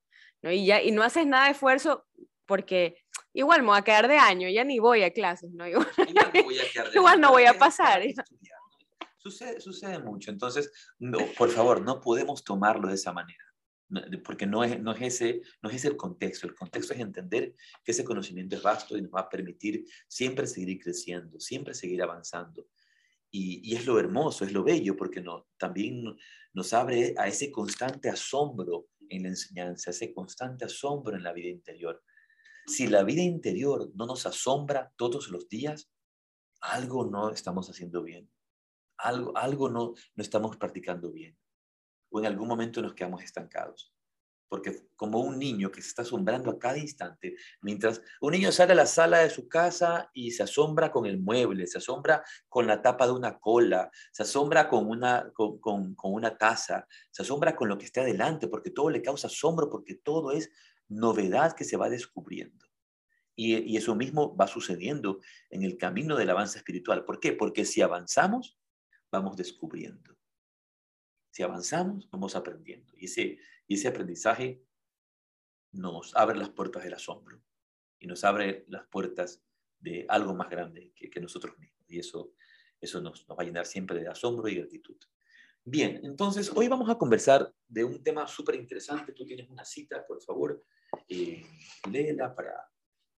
[0.41, 0.51] ¿no?
[0.51, 2.05] Y, ya, y no haces nada de esfuerzo
[2.45, 2.95] porque
[3.33, 5.67] igual me voy a quedar de año, ya ni voy a clases, ¿no?
[5.67, 6.63] Igual, no voy a,
[6.95, 8.01] igual no voy a pasar.
[9.31, 10.31] Sucede, mucho.
[10.31, 13.43] Entonces, no, por favor, no podemos tomarlo de esa manera,
[14.23, 16.47] porque no es, no, es ese, no es el contexto.
[16.47, 20.47] El contexto es entender que ese conocimiento es vasto y nos va a permitir siempre
[20.47, 22.67] seguir creciendo, siempre seguir avanzando.
[23.29, 26.15] Y, es lo hermoso, es lo bello, porque no, también
[26.53, 31.49] nos abre a ese constante asombro en la enseñanza, ese constante asombro en la vida
[31.49, 32.01] interior.
[32.65, 35.89] Si la vida interior no nos asombra todos los días,
[36.61, 38.29] algo no estamos haciendo bien
[38.97, 41.37] algo, algo no, no estamos practicando bien.
[42.09, 43.93] O en algún momento nos quedamos estancados.
[44.49, 48.71] Porque como un niño que se está asombrando a cada instante, mientras un niño sale
[48.71, 52.65] a la sala de su casa y se asombra con el mueble, se asombra con
[52.65, 57.55] la tapa de una cola, se asombra con una, con, con, una taza, se asombra
[57.55, 60.49] con lo que está adelante, porque todo le causa asombro, porque todo es
[60.87, 62.65] novedad que se va descubriendo.
[63.35, 67.05] Y, y, eso mismo va sucediendo en el camino del avance espiritual.
[67.05, 67.33] ¿Por qué?
[67.33, 68.56] Porque si avanzamos,
[69.11, 70.17] vamos descubriendo.
[71.31, 72.93] Si avanzamos, vamos aprendiendo.
[72.97, 74.63] Y ese, y ese aprendizaje
[75.71, 77.41] nos abre las puertas del asombro
[77.99, 79.43] y nos abre las puertas
[79.79, 81.85] de algo más grande que, nosotros mismos.
[81.87, 82.33] Y eso,
[82.81, 84.97] eso nos, nos va a llenar siempre de asombro y gratitud.
[85.63, 89.11] Bien, entonces hoy vamos a conversar de un tema súper interesante.
[89.11, 90.63] Tú tienes una cita, por favor,
[91.09, 91.43] eh,
[91.91, 92.53] léela para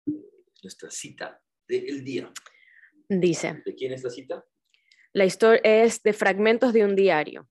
[0.06, 0.12] eh,
[0.62, 2.32] nuestra cita del día.
[3.06, 3.62] Dice.
[3.64, 4.44] ¿De quién es la cita?
[5.12, 7.48] La historia es de fragmentos de un diario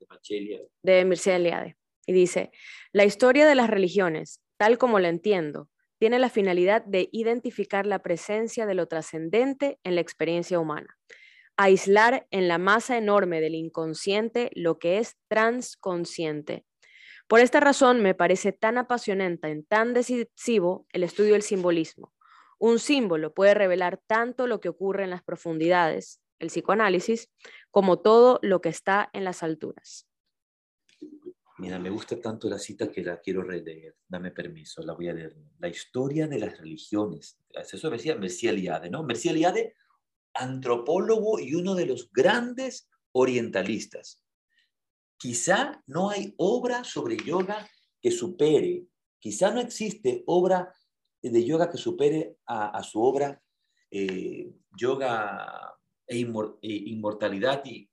[0.84, 1.78] de Mircea Eliade.
[2.06, 2.52] Y dice,
[2.94, 8.00] la historia de las religiones, tal como la entiendo, tiene la finalidad de identificar la
[8.00, 10.98] presencia de lo trascendente en la experiencia humana,
[11.58, 16.66] aislar en la masa enorme del inconsciente lo que es transconsciente.
[17.28, 22.14] Por esta razón me parece tan apasionante, tan decisivo el estudio del simbolismo,
[22.60, 27.30] Un símbolo puede revelar tanto lo que ocurre en las profundidades, el psicoanálisis,
[27.72, 30.08] como todo lo que está en las alturas.
[31.60, 33.96] Mira, me gusta tanto la cita que la quiero releer.
[34.08, 35.36] Dame permiso, la voy a leer.
[35.58, 37.40] La historia de las religiones.
[37.50, 39.04] Eso decía Mercier Eliade, ¿no?
[39.04, 39.76] Mercier Eliade,
[40.36, 44.24] antropólogo y uno de los grandes orientalistas.
[45.18, 47.68] Quizá no hay obra sobre yoga
[48.00, 48.86] que supere,
[49.18, 50.72] quizá no existe obra
[51.24, 53.42] de yoga que supere a, su obra
[53.90, 55.76] eh, Yoga
[56.08, 57.90] e, e, Inmortalidad y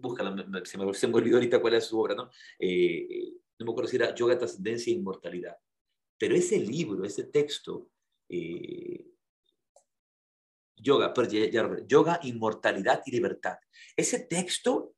[0.00, 2.30] búscala, se me, se me olvidó ahorita cuál es su obra, ¿no?
[2.58, 5.56] Eh, no me acuerdo si era Yoga, Trascendencia e Inmortalidad.
[6.18, 7.90] Pero ese libro, ese texto,
[8.28, 9.06] eh,
[10.76, 11.12] Yoga,
[11.86, 13.56] Yoga, Inmortalidad y Libertad,
[13.96, 14.94] ese texto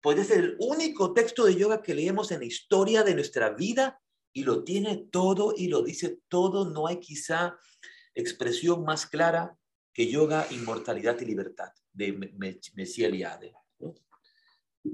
[0.00, 4.00] puede ser el único texto de yoga que leemos en la historia de nuestra vida
[4.32, 6.70] y lo tiene todo y lo dice todo.
[6.70, 7.58] No hay quizá
[8.14, 9.56] expresión más clara
[9.92, 12.12] que yoga, inmortalidad y libertad de
[12.74, 13.52] Messier Eliade.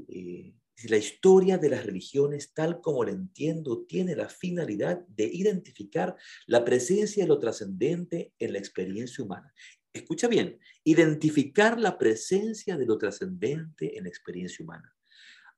[0.09, 0.55] Eh,
[0.85, 6.65] la historia de las religiones, tal como la entiendo, tiene la finalidad de identificar la
[6.65, 9.53] presencia de lo trascendente en la experiencia humana.
[9.93, 14.95] Escucha bien, identificar la presencia de lo trascendente en la experiencia humana.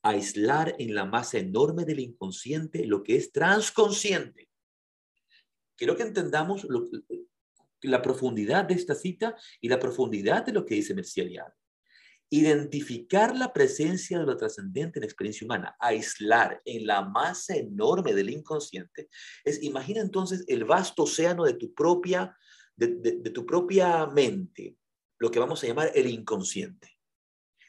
[0.03, 4.49] Aislar en la masa enorme del inconsciente lo que es transconsciente.
[5.77, 6.65] Quiero que entendamos
[7.83, 11.29] la profundidad de esta cita y la profundidad de lo que dice Mercier
[12.31, 18.13] identificar la presencia de lo trascendente en la experiencia humana, aislar en la masa enorme
[18.13, 19.09] del inconsciente,
[19.45, 22.37] es, imagina entonces el vasto océano de tu propia,
[22.77, 24.77] de, tu propia mente,
[25.19, 26.99] lo que vamos a llamar el inconsciente.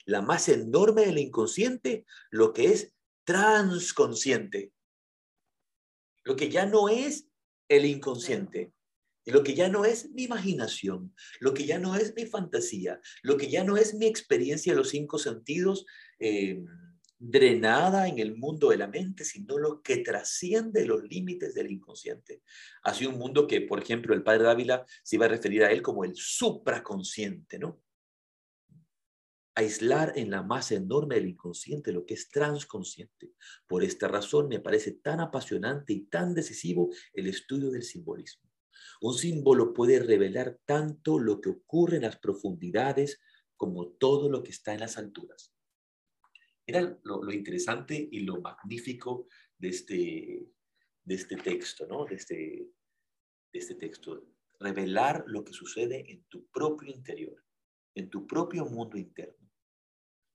[0.05, 2.93] La masa enorme del inconsciente, lo que es
[3.23, 4.73] transconsciente,
[6.23, 7.27] lo que ya no es
[7.69, 8.73] el inconsciente,
[9.29, 13.37] lo que ya no es mi imaginación, lo que ya no es mi fantasía, lo
[13.37, 15.85] que ya no es mi experiencia de los cinco sentidos
[16.19, 16.63] eh,
[17.19, 22.41] drenada en el mundo de la mente, sino lo que trasciende los límites del inconsciente.
[22.81, 25.81] Así un mundo que, por ejemplo, el padre Dávila se iba a referir a él
[25.81, 27.81] como el supraconsciente, ¿no?
[29.53, 33.33] Aislar en la masa enorme del inconsciente lo que es transconsciente.
[33.67, 38.48] Por esta razón me parece tan apasionante y tan decisivo el estudio del simbolismo.
[39.01, 43.19] Un símbolo puede revelar tanto lo que ocurre en las profundidades
[43.55, 45.53] como todo lo que está en las alturas.
[46.65, 50.47] Era lo, interesante y lo magnífico de este,
[51.03, 52.05] de este texto, ¿no?
[52.05, 52.35] De este,
[53.51, 54.23] de este texto.
[54.59, 57.43] Revelar lo que sucede en tu propio interior,
[57.95, 59.49] en tu propio mundo interno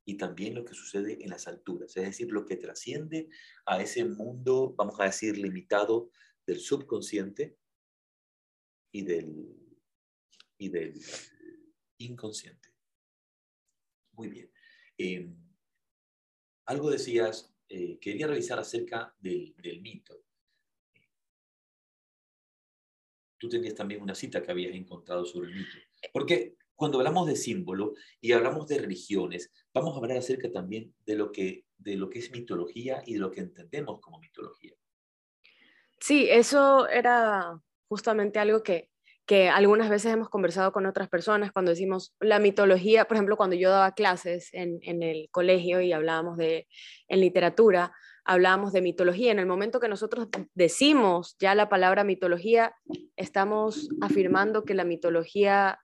[0.05, 3.29] y también lo que sucede en las alturas, es decir, lo que trasciende
[3.67, 6.11] a ese mundo, vamos a decir, limitado
[6.47, 7.57] del subconsciente
[8.95, 9.57] y del,
[10.57, 10.95] y del
[11.99, 12.69] inconsciente.
[14.13, 14.53] Muy bien.
[14.97, 15.37] Em,
[16.67, 20.25] algo decías, eh, quería revisar acerca del, del, mito.
[23.37, 25.77] Tú tenías también una cita que habías encontrado sobre el mito.
[26.13, 31.17] Porque cuando hablamos de símbolo y hablamos de religiones, vamos a hablar acerca también de
[31.17, 34.77] lo que, de lo que es mitología y de lo que entendemos como mitología.
[35.99, 38.91] Sí, eso era justamente algo que,
[39.27, 43.57] que algunas veces hemos conversado con otras personas cuando decimos la mitología, por ejemplo, cuando
[43.57, 46.67] yo daba clases en, en el colegio y hablábamos de,
[47.09, 47.93] en literatura,
[48.25, 49.33] hablábamos de mitología.
[49.33, 52.75] En el momento que nosotros decimos ya la palabra mitología,
[53.17, 55.79] estamos afirmando que la mitología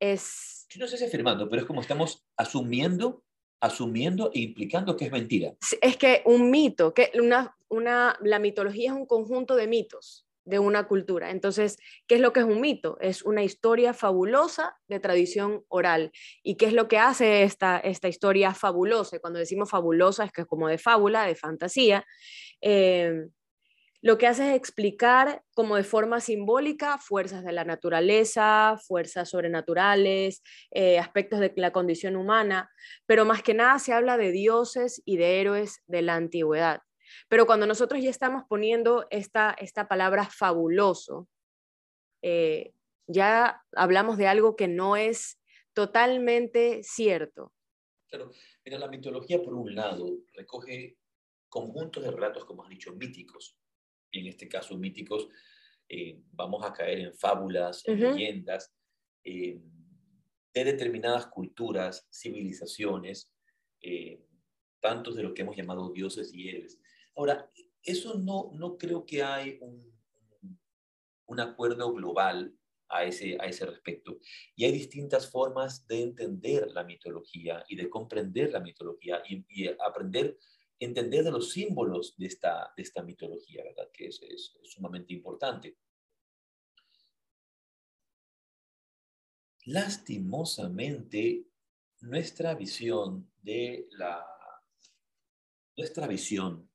[0.00, 0.66] es...
[0.70, 3.22] Yo no sé si afirmando, pero es como estamos asumiendo
[3.62, 5.54] asumiendo e implicando que es mentira.
[5.80, 10.58] Es que un mito, que una, una, la mitología es un conjunto de mitos de
[10.58, 11.30] una cultura.
[11.30, 12.98] Entonces, ¿qué es lo que es un mito?
[13.00, 16.12] Es una historia fabulosa de tradición oral.
[16.42, 19.18] ¿Y qué es lo que hace esta, esta historia fabulosa?
[19.20, 22.04] Cuando decimos fabulosa es que es como de fábula, de fantasía.
[22.60, 23.26] Eh,
[24.02, 30.42] lo que hace es explicar como de forma simbólica fuerzas de la naturaleza, fuerzas sobrenaturales,
[30.72, 32.68] eh, aspectos de la condición humana,
[33.06, 36.80] pero más que nada se habla de dioses y de héroes de la antigüedad.
[37.28, 41.28] Pero cuando nosotros ya estamos poniendo esta, esta palabra fabuloso,
[42.22, 42.72] eh,
[43.06, 45.40] ya hablamos de algo que no es
[45.72, 47.52] totalmente cierto.
[48.08, 48.30] Claro,
[48.64, 50.98] mira, la mitología por un lado recoge
[51.48, 53.58] conjuntos de relatos, como has dicho, míticos.
[54.10, 55.28] Y en este caso, míticos,
[55.88, 58.72] eh, vamos a caer en fábulas, en leyendas,
[59.24, 59.60] eh,
[60.54, 63.32] de determinadas culturas, civilizaciones,
[64.82, 66.78] tantos de lo que hemos llamado dioses y héroes.
[67.14, 67.50] Ahora,
[67.82, 69.92] eso no, no creo que hay un,
[71.26, 72.56] un acuerdo global
[72.92, 74.18] a ese, a ese respecto.
[74.54, 80.38] Y hay distintas formas de entender la mitología y de comprender la mitología y, aprender,
[80.78, 83.90] entender de los símbolos de esta, de esta mitología, ¿verdad?
[83.92, 85.78] Que es, es, sumamente importante.
[89.64, 91.46] Lastimosamente,
[92.00, 94.26] nuestra visión de la
[95.74, 96.71] nuestra visión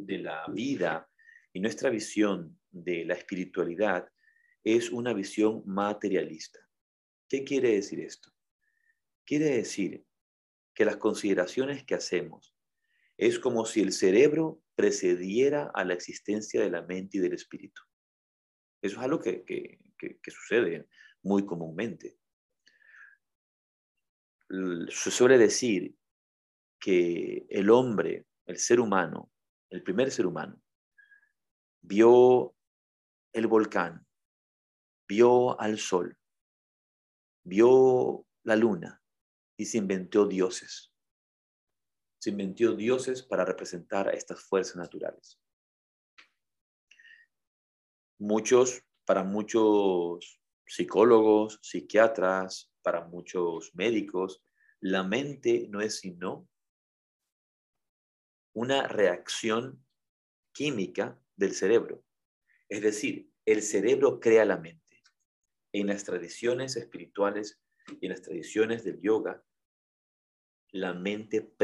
[0.00, 1.08] de la vida
[1.52, 4.08] y nuestra visión de la espiritualidad
[4.64, 6.60] es una visión materialista.
[7.28, 8.30] ¿Qué quiere decir esto?
[9.24, 10.04] Quiere decir
[10.74, 12.54] que las consideraciones que hacemos
[13.16, 17.82] es como si el cerebro precediera a la existencia de la mente y del espíritu.
[18.80, 20.88] Eso es algo que, que sucede
[21.22, 22.18] muy comúnmente.
[24.88, 25.94] Se suele decir
[26.78, 29.31] que el hombre, el ser humano,
[29.72, 30.60] el primer ser humano,
[31.80, 32.54] vio
[33.32, 34.06] el volcán,
[35.08, 36.16] vio al sol,
[37.42, 39.02] vio la luna
[39.56, 40.92] y se inventó dioses.
[42.20, 45.40] Se inventó dioses para representar a estas fuerzas naturales.
[48.18, 54.44] Muchos, para muchos psicólogos, psiquiatras, para muchos médicos,
[54.80, 56.46] la mente no es sino
[58.54, 59.84] una reacción
[60.52, 62.04] química del cerebro.
[62.68, 65.02] Es decir, el cerebro crea la mente.
[65.72, 67.60] En las tradiciones espirituales
[68.00, 69.42] y en las tradiciones del yoga,
[70.70, 71.54] la mente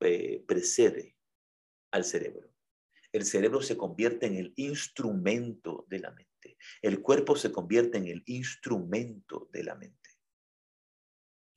[0.00, 1.16] eh, precede
[1.90, 2.50] al cerebro.
[3.12, 6.56] El cerebro se convierte en el instrumento de la mente.
[6.80, 10.10] El cuerpo se convierte en el instrumento de la mente.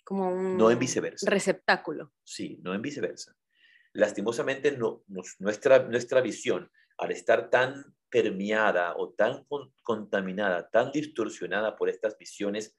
[0.04, 1.30] Como un no en viceversa.
[1.30, 2.14] receptáculo.
[2.24, 3.38] Sí, no en viceversa.
[3.94, 4.78] Lastimosamente,
[5.40, 9.46] nuestra, nuestra visión, al estar tan permeada o tan
[9.82, 12.78] contaminada, tan distorsionada por estas visiones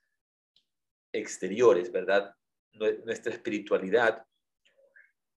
[1.12, 2.34] exteriores, ¿verdad?
[2.72, 4.24] Nuestra espiritualidad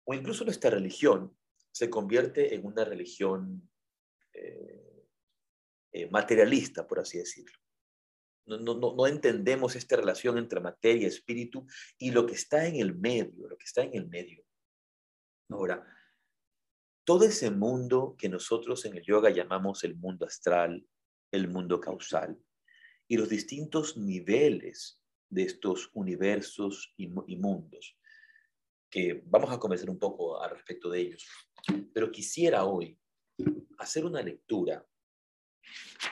[0.05, 1.37] o incluso nuestra religión
[1.73, 3.69] se convierte en una religión
[4.33, 5.07] eh,
[5.93, 7.59] eh, materialista, por así decirlo.
[8.47, 11.67] No, no, no, entendemos esta relación entre materia, espíritu
[11.99, 14.46] y lo que está en el medio, lo que está en el medio.
[15.49, 15.87] Ahora,
[17.05, 20.85] todo ese mundo que nosotros en el yoga llamamos el mundo astral,
[21.31, 22.37] el mundo causal,
[23.09, 27.97] y los distintos niveles de estos universos y, mundos,
[28.91, 31.27] que vamos a conversar un poco al respecto de ellos.
[31.93, 32.99] Pero quisiera hoy
[33.79, 34.85] hacer una lectura,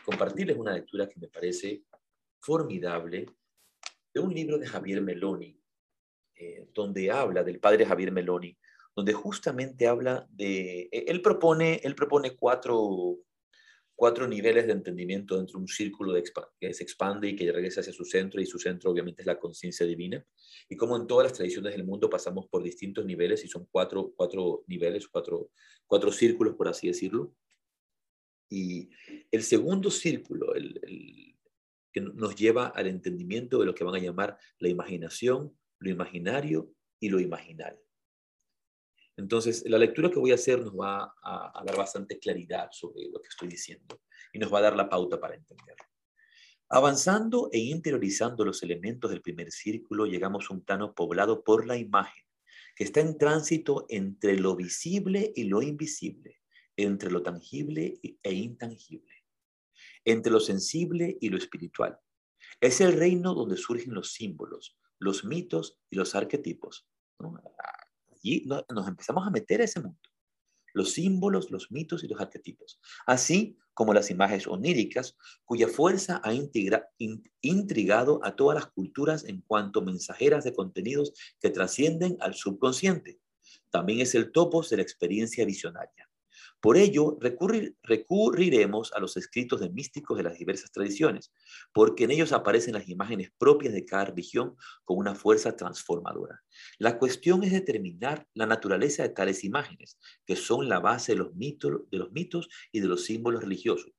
[0.04, 1.84] compartirles una lectura que me parece
[2.40, 3.26] formidable
[4.12, 5.60] de un libro de Javier Meloni,
[6.36, 8.56] eh, donde habla del padre Javier Meloni,
[8.96, 13.18] donde justamente habla de, e, él propone, él propone cuatro,
[13.94, 16.24] cuatro niveles de entendimiento dentro de un círculo de,
[16.60, 19.38] que se expande y que regresa hacia su centro, y su centro obviamente es la
[19.38, 20.24] conciencia divina,
[20.68, 24.12] y como en todas las tradiciones del mundo pasamos por distintos niveles, y son cuatro,
[24.16, 25.50] cuatro niveles, cuatro,
[25.86, 27.34] cuatro círculos, por así decirlo.
[28.50, 28.90] Y
[29.30, 31.34] el segundo círculo, el,
[31.92, 36.72] que nos lleva al entendimiento de lo que van a llamar la imaginación, lo imaginario
[37.00, 37.78] y lo imaginal.
[39.16, 43.20] Entonces, la lectura que voy a hacer nos va a, dar bastante claridad sobre lo
[43.20, 44.00] que estoy diciendo
[44.32, 45.84] y nos va a dar la pauta para entenderlo.
[46.68, 51.76] Avanzando e interiorizando los elementos del primer círculo, llegamos a un plano poblado por la
[51.76, 52.24] imagen,
[52.74, 56.40] que está en tránsito entre lo visible y lo invisible,
[56.76, 59.24] entre lo tangible e intangible,
[60.04, 62.00] entre lo sensible y lo espiritual.
[62.60, 66.88] Es el reino donde surgen los símbolos, los mitos y los arquetipos.
[68.24, 70.00] Y nos empezamos a meter a ese mundo.
[70.72, 75.14] Los símbolos, los mitos y los arquetipos, así como las imágenes oníricas,
[75.44, 76.32] cuya fuerza ha
[77.42, 83.20] intrigado a todas las culturas en cuanto mensajeras de contenidos que trascienden al subconsciente.
[83.70, 86.08] También es el topos de la experiencia visionaria.
[86.60, 87.18] Por ello,
[87.82, 91.32] recurriremos a los escritos de místicos de las diversas tradiciones,
[91.72, 96.42] porque en ellos aparecen las imágenes propias de cada religión con una fuerza transformadora.
[96.78, 101.34] La cuestión es determinar la naturaleza de tales imágenes, que son la base de los
[101.34, 103.92] mitos, de los mitos y de los símbolos religiosos.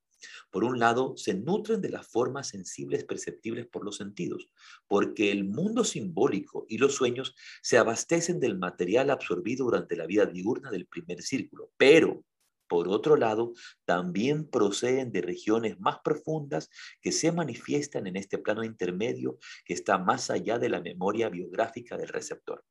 [0.52, 4.50] Por un lado, se nutren de las formas sensibles perceptibles por los sentidos,
[4.88, 10.26] porque el mundo simbólico y los sueños se abastecen del material absorbido durante la vida
[10.26, 12.24] diurna del primer círculo, pero
[12.68, 13.54] por otro lado,
[13.86, 16.70] también proceden de regiones más profundas
[17.02, 21.96] que se manifiestan en este plano intermedio que está más allá de la memoria biográfica
[21.96, 22.66] del receptor.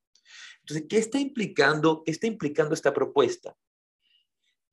[0.61, 3.57] Entonces, ¿qué está implicando, qué está implicando esta propuesta?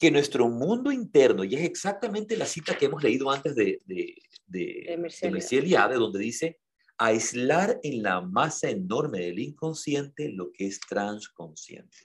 [0.02, 4.16] Que nuestro mundo interno, y es exactamente la cita que hemos leído antes de, de,
[4.47, 6.60] de, de donde dice,
[6.97, 11.97] aislar en la masa enorme del inconsciente lo que es transconsciente.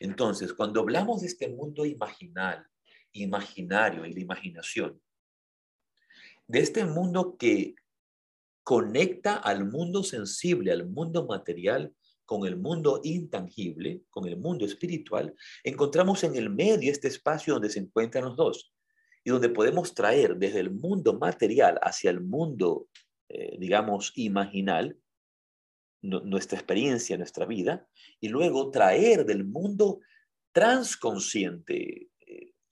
[0.00, 2.66] Entonces, cuando hablamos de este mundo imaginal,
[3.12, 4.98] imaginario y la imaginación,
[6.46, 7.74] de este mundo que
[8.62, 11.94] conecta al mundo sensible, al mundo material,
[12.32, 17.68] con el mundo intangible, con el mundo espiritual, encontramos en el medio este espacio donde
[17.68, 18.72] se encuentran los dos
[19.22, 22.88] y donde podemos traer desde el mundo material hacia el mundo,
[23.28, 24.96] eh, digamos, imaginal,
[26.00, 27.86] nuestra experiencia, nuestra vida,
[28.18, 30.00] y luego traer del mundo
[30.52, 32.08] transconsciente,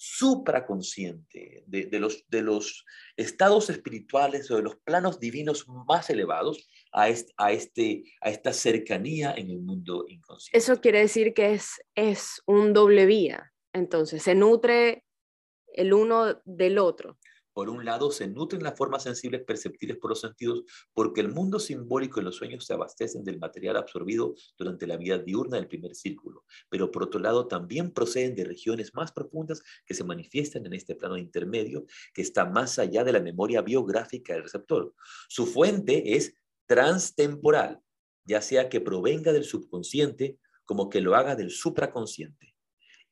[0.03, 2.87] supraconsciente, de, los, de los
[3.19, 8.55] estados espirituales o de los planos divinos más elevados a, este, a, este, a esta
[8.55, 10.57] cercanía en el mundo inconsciente.
[10.57, 15.05] Eso quiere decir que es, es un doble vía, entonces se nutre
[15.75, 17.19] el uno del otro.
[17.53, 20.63] Por un lado, se nutren las formas sensibles perceptibles por los sentidos,
[20.95, 25.19] porque el mundo simbólico y los sueños se abastecen del material absorbido durante la vida
[25.19, 26.45] diurna del primer círculo.
[26.69, 30.95] Pero por otro lado, también proceden de regiones más profundas que se manifiestan en este
[30.95, 34.95] plano intermedio, que está más allá de la memoria biográfica del receptor.
[35.29, 36.35] Su fuente es
[36.67, 37.81] transtemporal,
[38.25, 42.55] ya sea que provenga del subconsciente como que lo haga del supraconsciente.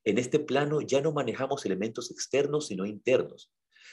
[0.04, 3.50] En este plano ya no manejamos elementos externos, sino internos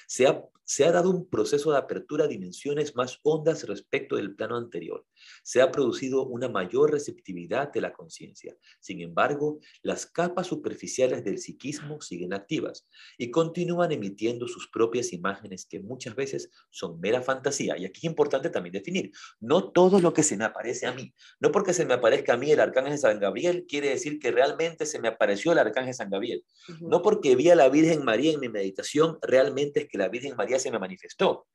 [0.08, 5.06] se ha, dado un proceso de apertura a dimensiones más hondas respecto del plano anterior.
[5.44, 8.56] Se ha producido una mayor receptividad de la conciencia.
[8.80, 15.66] Sin embargo, las capas superficiales del psiquismo siguen activas y continúan emitiendo sus propias imágenes
[15.66, 17.78] que muchas veces son mera fantasía.
[17.78, 21.14] Y aquí es importante también definir, no todo lo que se me aparece a mí,
[21.40, 24.86] no porque se me aparezca a mí el arcángel San Gabriel, quiere decir que realmente
[24.86, 26.44] se me apareció el arcángel San Gabriel.
[26.82, 30.36] No porque vi a la Virgen María en mi meditación, realmente es que la Virgen
[30.36, 31.48] María se me manifestó.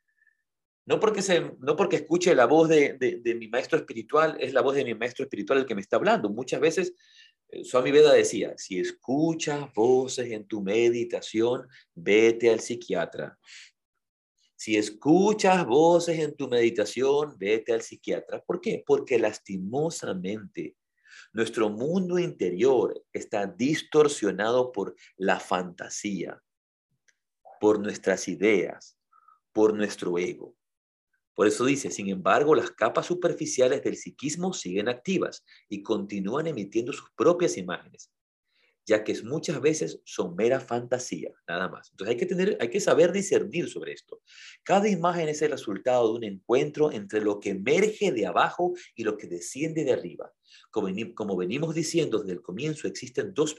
[0.90, 4.60] No porque, se, no porque escuche la voz de, de, mi maestro espiritual, es la
[4.60, 6.28] voz de mi maestro espiritual el que me está hablando.
[6.30, 6.94] Muchas veces,
[7.48, 13.38] eh, Swami Veda decía, si escuchas voces en tu meditación, vete al psiquiatra.
[14.56, 18.42] Si escuchas voces en tu meditación, vete al psiquiatra.
[18.42, 18.82] ¿Por qué?
[18.84, 20.74] Porque lastimosamente
[21.32, 26.42] nuestro mundo interior está distorsionado por la fantasía,
[27.60, 28.98] por nuestras ideas,
[29.52, 30.56] por nuestro ego.
[31.40, 36.92] Por eso dice, sin embargo, las capas superficiales del psiquismo siguen activas y continúan emitiendo
[36.92, 38.10] sus propias imágenes,
[38.84, 41.92] ya que muchas veces son mera fantasía, nada más.
[41.92, 44.20] Entonces hay que, tener, hay que saber discernir sobre esto.
[44.62, 49.04] Cada imagen es el resultado de un encuentro entre lo que emerge de abajo y
[49.04, 50.30] lo que desciende de arriba.
[50.70, 53.56] Como, como venimos diciendo desde el comienzo, existen dos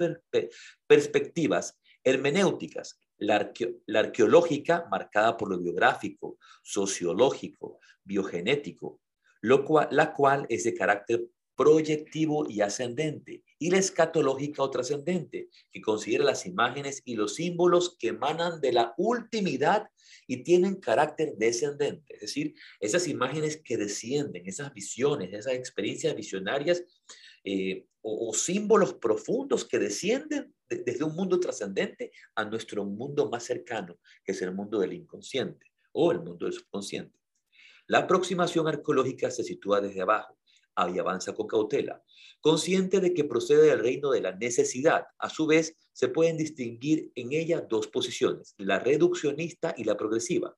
[0.85, 8.99] perspectivas hermenéuticas la, arqueológica marcada por lo biográfico, sociológico, biogenético,
[9.41, 15.49] lo cual, la cual es de carácter proyectivo y ascendente, y la escatológica o trascendente,
[15.71, 19.87] que considera las imágenes y los símbolos que emanan de la ultimidad
[20.25, 26.83] y tienen carácter descendente, es decir, esas imágenes que descienden, esas visiones, esas experiencias visionarias
[27.43, 30.53] eh, o, símbolos profundos que descienden
[30.85, 35.71] desde un mundo trascendente a nuestro mundo más cercano, que es el mundo del inconsciente
[35.91, 37.17] o el mundo del subconsciente.
[37.87, 40.37] La aproximación arqueológica se sitúa desde abajo
[40.93, 42.03] y avanza con cautela,
[42.39, 45.05] consciente de que procede del reino de la necesidad.
[45.19, 50.57] A su vez, se pueden distinguir en ella dos posiciones, la reduccionista y la progresiva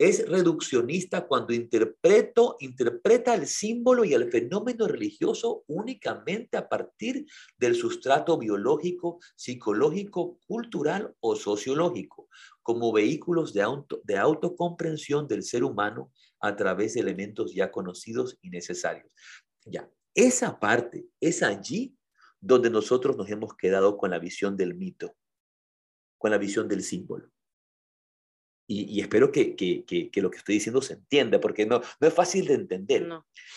[0.00, 7.26] es reduccionista cuando interpreto, interpreta el símbolo y el fenómeno religioso únicamente a partir
[7.58, 12.30] del sustrato biológico, psicológico, cultural o sociológico,
[12.62, 18.38] como vehículos de, auto, de autocomprensión del ser humano a través de elementos ya conocidos
[18.40, 19.12] y necesarios.
[19.66, 21.94] Ya, esa parte es allí
[22.40, 25.14] donde nosotros nos hemos quedado con la visión del mito,
[26.16, 27.30] con la visión del símbolo.
[28.72, 29.56] Y, espero que,
[30.14, 33.04] lo que estoy diciendo se entienda, porque no, no es fácil de entender.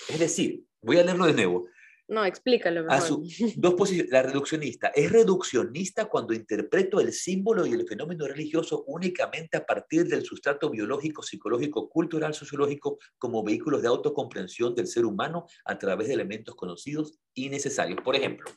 [0.10, 1.68] Es decir, voy a leerlo de nuevo.
[2.08, 2.98] No, explícalo mejor.
[2.98, 3.24] A su,
[3.56, 4.12] dos posiciones.
[4.12, 4.88] La reduccionista.
[4.88, 10.72] Es reduccionista cuando interpreto el símbolo y el fenómeno religioso únicamente a partir del sustrato
[10.72, 16.56] biológico, psicológico, cultural, sociológico, como vehículos de autocomprensión del ser humano a través de elementos
[16.56, 18.02] conocidos y necesarios.
[18.04, 18.50] Por ejemplo,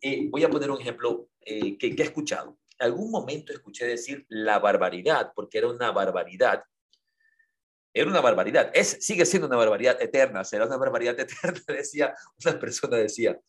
[0.00, 4.26] eh, voy a poner un ejemplo eh, que, que he escuchado algún momento escuché decir
[4.28, 6.62] la barbaridad, porque era una barbaridad.
[7.92, 12.14] Era una barbaridad, es, sigue siendo una barbaridad eterna, será una barbaridad eterna, decía,
[12.44, 13.40] una persona decía,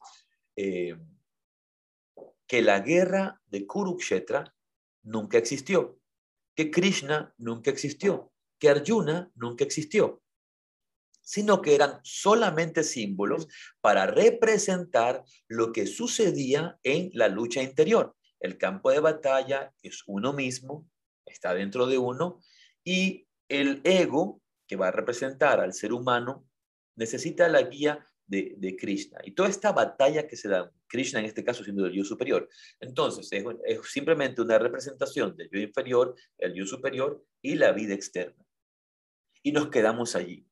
[0.55, 0.95] eh,
[2.47, 4.55] que la guerra de Kurukshetra
[5.03, 5.99] nunca existió,
[6.55, 10.21] que Krishna nunca existió, que Arjuna nunca existió,
[11.21, 13.49] sino que eran solamente símbolos
[13.82, 18.15] para representar lo que sucedía en la lucha interior.
[18.39, 20.88] El campo de batalla es uno mismo,
[21.25, 22.39] está dentro de uno,
[22.83, 26.47] y el ego, que va a representar al ser humano,
[26.95, 29.19] necesita la guía de, Krishna.
[29.23, 32.49] Y toda esta batalla que se da, Krishna en este caso siendo el yo superior.
[32.79, 33.45] Entonces, es,
[33.89, 38.43] simplemente una representación del yo inferior, el yo superior y la vida externa.
[39.43, 40.45] Y nos quedamos allí.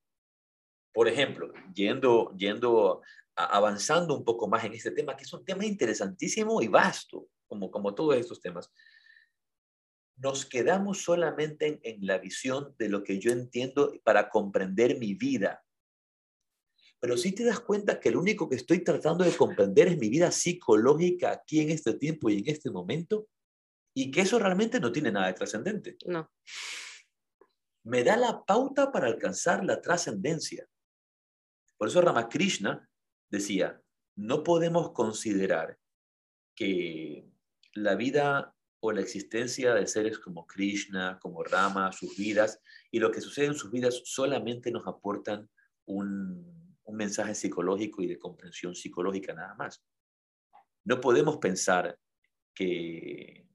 [0.93, 3.01] Por ejemplo, yendo, yendo
[3.35, 7.71] avanzando un poco más en este tema, que es un tema interesantísimo y vasto, como,
[7.71, 8.71] como todos estos temas,
[10.17, 15.13] nos quedamos solamente en, en, la visión de lo que yo entiendo para comprender mi
[15.13, 15.65] vida,
[17.05, 20.09] pero si te das cuenta que lo único que estoy tratando de comprender es mi
[20.09, 23.27] vida psicológica aquí en este tiempo y en este momento,
[23.93, 25.97] y que eso realmente no tiene nada de trascendente.
[26.07, 26.31] No.
[27.83, 30.67] Me da la pauta para alcanzar la trascendencia.
[31.77, 32.89] Por eso Ramakrishna
[33.29, 33.79] decía,
[34.15, 35.77] no podemos considerar
[36.55, 37.29] que
[37.75, 42.59] la vida o la existencia de seres como Krishna, como Rama, sus vidas
[42.91, 45.49] y lo que sucede en sus vidas solamente nos aportan
[45.85, 49.83] un, un mensaje psicológico y de comprensión psicológica nada más.
[50.83, 51.97] No podemos pensar
[52.53, 53.47] que,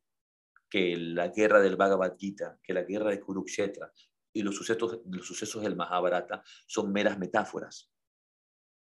[0.68, 3.92] que la guerra del Bhagavad Gita, que la guerra de Kurukshetra
[4.32, 7.89] y los sucesos, los sucesos del Mahabharata son meras metáforas,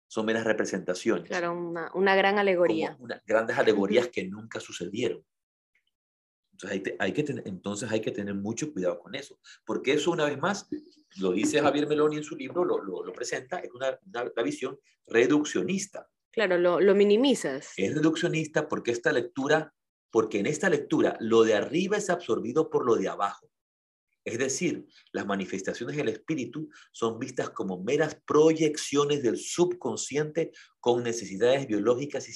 [0.08, 1.28] son meras representaciones.
[1.28, 1.52] Claro,
[1.94, 2.98] una, gran alegoría.
[3.26, 5.24] grandes alegorías que nunca sucedieron.
[6.52, 10.24] Entonces hay, que tener, entonces hay que tener mucho cuidado con eso, porque eso una
[10.24, 10.68] vez más,
[11.18, 16.08] lo dice Javier Meloni en su libro, lo, lo, presenta, es una, una, visión reduccionista.
[16.32, 17.74] Claro, lo, lo minimizas.
[17.76, 19.72] Es reduccionista porque esta lectura,
[20.10, 23.48] porque en esta lectura lo de arriba es absorbido por lo de abajo.
[24.28, 31.66] Es decir, las manifestaciones del espíritu son vistas como meras proyecciones del subconsciente con necesidades
[31.66, 32.34] biológicas y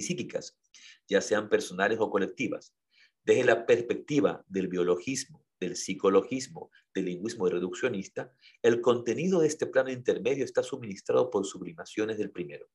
[0.00, 0.58] psíquicas,
[1.06, 2.74] ya sean personales o colectivas.
[3.22, 8.32] Desde la perspectiva del biologismo, del psicologismo, del lingüismo reduccionista,
[8.62, 12.66] el contenido de este plano intermedio está suministrado por sublimaciones del primero.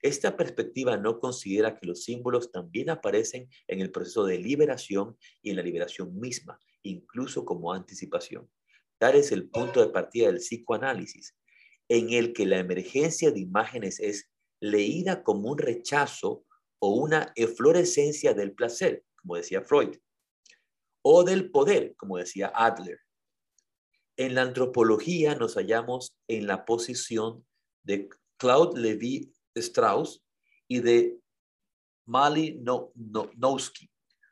[0.00, 5.50] Esta perspectiva no considera que los símbolos también aparecen en el proceso de liberación y
[5.50, 8.50] en la liberación misma, incluso como anticipación.
[8.98, 11.36] Tal es el punto de partida del psicoanálisis,
[11.88, 14.30] en el que la emergencia de imágenes es
[14.60, 16.44] leída como un rechazo
[16.78, 19.96] o una eflorescencia del placer, como decía Freud,
[21.02, 22.98] o del poder, como decía Adler.
[24.16, 27.46] En la antropología nos hallamos en la posición
[27.84, 28.08] de
[28.38, 30.24] Claude Levi Strauss
[30.68, 31.20] y de
[32.06, 32.60] Mali
[33.36, 33.90] Nowski,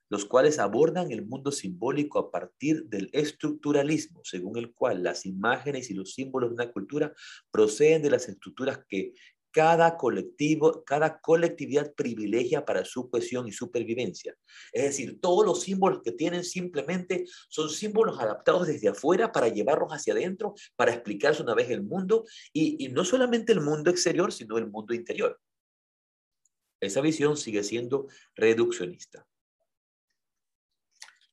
[0.08, 5.90] los cuales abordan el mundo simbólico a partir del estructuralismo, según el cual las imágenes
[5.90, 7.12] y los símbolos de una cultura
[7.50, 9.14] proceden de las estructuras que
[9.54, 14.34] cada colectivo, cada colectividad privilegia para su cohesión y supervivencia.
[14.72, 19.92] Es decir, todos los símbolos que tienen simplemente son símbolos adaptados desde afuera para llevarlos
[19.92, 24.32] hacia adentro, para explicarse una vez el mundo, y, y no solamente el mundo exterior,
[24.32, 25.40] sino el mundo interior.
[26.80, 29.24] Esa visión sigue siendo reduccionista.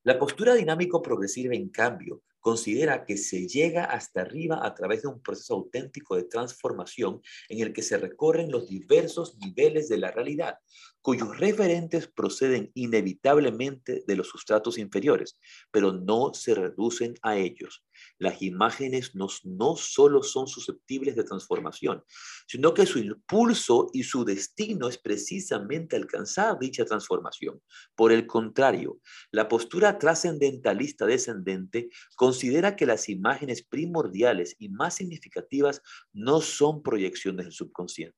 [0.03, 5.21] La postura dinámico-progresiva, en cambio, considera que se llega hasta arriba a través de un
[5.21, 10.55] proceso auténtico de transformación en el que se recorren los diversos niveles de la realidad,
[11.01, 15.39] cuyos referentes proceden inevitablemente de los sustratos inferiores,
[15.71, 17.83] pero no se reducen a ellos.
[18.17, 22.03] Las imágenes no, no solo son susceptibles de transformación,
[22.47, 27.61] sino que su impulso y su destino es precisamente alcanzar dicha transformación.
[27.95, 28.99] Por el contrario,
[29.31, 31.89] la postura trascendentalista descendente
[32.31, 35.81] considera que las imágenes primordiales y más significativas
[36.13, 38.17] no son proyecciones del subconsciente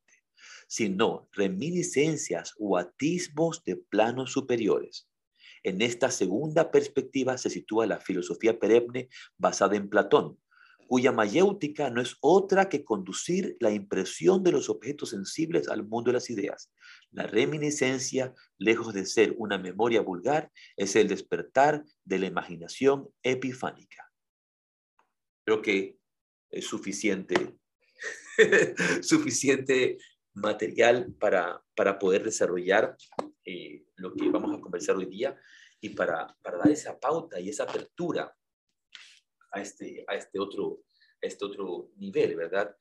[0.66, 5.08] sino reminiscencias o atisbos de planos superiores.
[5.62, 9.08] En esta segunda perspectiva se sitúa la filosofía perenne
[9.38, 10.38] basada en Platón,
[10.86, 16.10] cuya mayéutica no es otra que conducir la impresión de los objetos sensibles al mundo
[16.10, 16.70] de las ideas.
[17.10, 24.03] La reminiscencia, lejos de ser una memoria vulgar, es el despertar de la imaginación epifánica.
[25.44, 25.98] Creo que
[26.50, 27.58] es suficiente,
[29.02, 29.98] suficiente
[30.34, 32.96] material para, para poder desarrollar
[33.44, 35.38] eh, lo que vamos a conversar hoy día
[35.80, 38.34] y para, para dar esa pauta y esa apertura
[39.52, 40.82] a este, a este, otro,
[41.20, 42.76] este otro nivel, ¿verdad?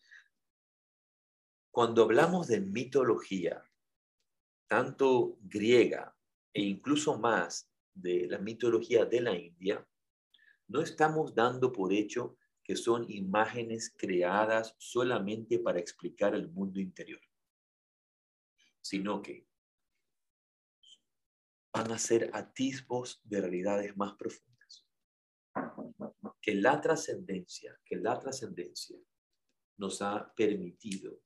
[1.71, 3.63] Cuando hablamos de mitología,
[4.67, 6.15] tanto griega
[6.53, 9.85] e incluso más de la mitología de la India,
[10.67, 17.21] no estamos dando por hecho que son imágenes creadas solamente para explicar el mundo interior,
[18.81, 19.45] sino que
[21.73, 24.87] van a ser atisbos de realidades más profundas.
[26.41, 28.97] Que la trascendencia, que la trascendencia
[29.77, 31.19] nos ha permitido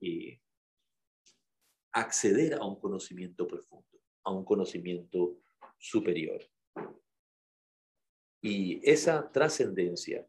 [0.00, 0.40] eh,
[1.92, 5.38] acceder a un conocimiento profundo, a un conocimiento
[5.78, 6.42] superior.
[8.40, 10.26] Y esa trascendencia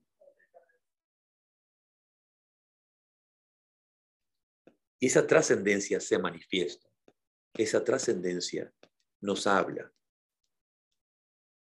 [5.06, 6.88] esa trascendencia se manifiesta.
[7.54, 8.74] Esa trascendencia
[9.22, 9.92] nos habla.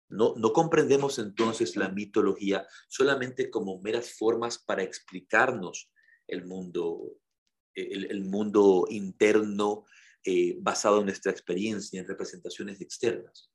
[0.09, 5.91] No, no comprendemos entonces la mitología solamente como meras formas para explicarnos
[6.29, 7.19] el mundo,
[7.75, 9.85] el, mundo interno
[10.25, 13.51] eh, basado en nuestra experiencia, en representaciones externas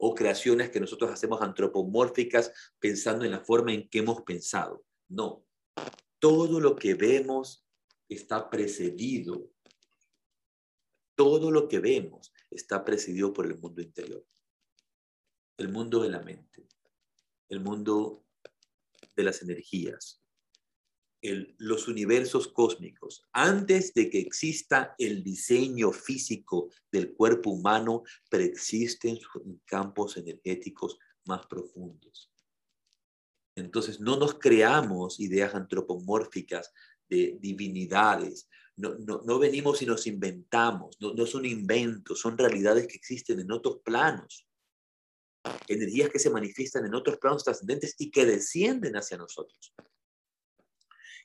[0.00, 4.84] o creaciones que nosotros hacemos antropomórficas pensando en la forma en que hemos pensado.
[5.08, 5.44] No,
[6.18, 7.67] todo lo que vemos
[8.08, 9.50] está precedido,
[11.14, 14.24] todo lo que vemos está precedido por el mundo interior,
[15.56, 16.68] el mundo de la mente,
[17.48, 18.24] el mundo
[19.16, 20.22] de las energías,
[21.20, 23.26] los universos cósmicos.
[23.32, 29.18] Antes de que exista el diseño físico del cuerpo humano, preexisten
[29.64, 32.32] campos energéticos más profundos.
[33.56, 36.72] Entonces, no nos creamos ideas antropomórficas
[37.08, 38.48] de divinidades.
[38.76, 43.50] No, no, venimos y nos inventamos, no, no son inventos, son realidades que existen en
[43.50, 44.46] otros planos,
[45.66, 49.74] energías que se manifiestan en otros planos trascendentes y que descienden hacia nosotros.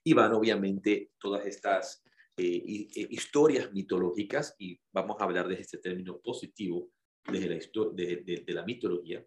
[0.03, 2.03] Y van obviamente todas estas
[2.35, 6.91] eh, eh, historias mitológicas, y vamos a hablar de este término positivo,
[7.25, 9.25] desde la, de, de, la mitología,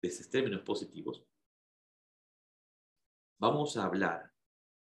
[0.00, 1.24] de estos términos positivos.
[3.38, 4.32] Vamos a hablar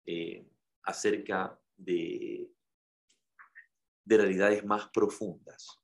[0.07, 0.47] eh,
[0.89, 2.51] acerca de,
[4.05, 5.79] de realidades más profundas.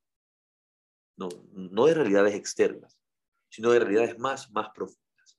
[1.16, 2.98] No, no de realidades externas,
[3.50, 5.38] sino de realidades más, más profundas.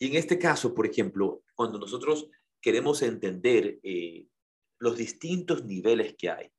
[0.00, 2.28] Y en este caso, por ejemplo, cuando nosotros
[2.60, 4.26] queremos entender eh,
[4.80, 6.52] los distintos niveles que hay,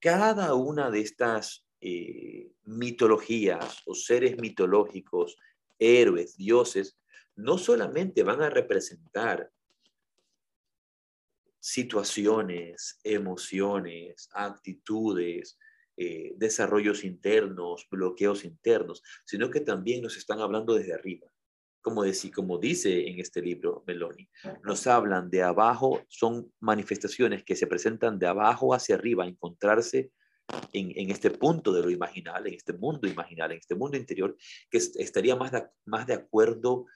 [0.00, 5.36] cada una de estas eh, mitologías o seres mitológicos,
[5.78, 6.98] héroes, dioses,
[7.36, 9.52] no solamente van a representar
[11.62, 15.56] situaciones, emociones, actitudes,
[15.96, 21.28] eh, desarrollos internos, bloqueos internos, sino que también nos están hablando desde arriba.
[21.80, 22.02] Como,
[22.34, 24.28] como dice en este libro Meloni,
[24.64, 30.10] nos hablan de abajo, son manifestaciones que se presentan de abajo hacia arriba, encontrarse
[30.72, 34.36] en, este punto de lo imaginal, en este mundo imaginal, en este mundo interior,
[34.68, 35.52] que estaría más
[35.84, 36.86] más de acuerdo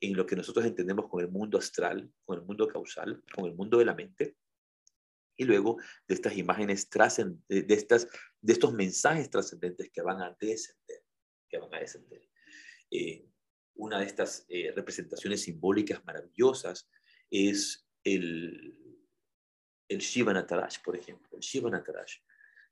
[0.00, 3.54] en lo que nosotros entendemos con el mundo astral, con el mundo causal, con el
[3.54, 4.36] mundo de la mente,
[5.36, 5.76] y luego
[6.08, 6.88] de estas imágenes
[7.48, 8.08] de, estas,
[8.40, 11.02] de estos mensajes trascendentes que van a descender,
[11.48, 12.28] que van a descender.
[12.90, 13.26] Eh,
[13.74, 16.88] una de estas eh, representaciones simbólicas maravillosas
[17.30, 18.74] es el,
[19.88, 22.18] el Shiva Natarash, por ejemplo, el Shiva Natarash.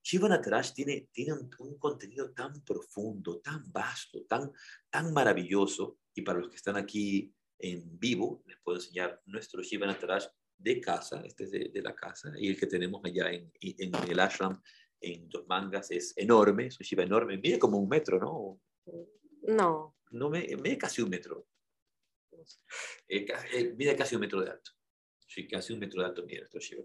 [0.02, 4.52] Shiva Natarash tiene, tiene un, un, contenido tan profundo, tan vasto, tan,
[4.90, 9.86] tan maravilloso, y para los que están aquí en vivo, les puedo enseñar nuestro Shiva
[9.86, 13.94] Natarash de casa, este es de, la casa, y el que tenemos allá en, en
[14.10, 14.60] el ashram
[15.00, 18.60] en Dos Mangas es enorme, es un Shiva enorme, mide como un metro, ¿no?
[19.42, 19.96] No.
[20.10, 21.46] No, mide casi un metro.
[23.08, 24.70] Eh, eh, mide casi un metro de alto.
[25.26, 26.84] Sí, casi un metro de alto mide nuestro Shiva.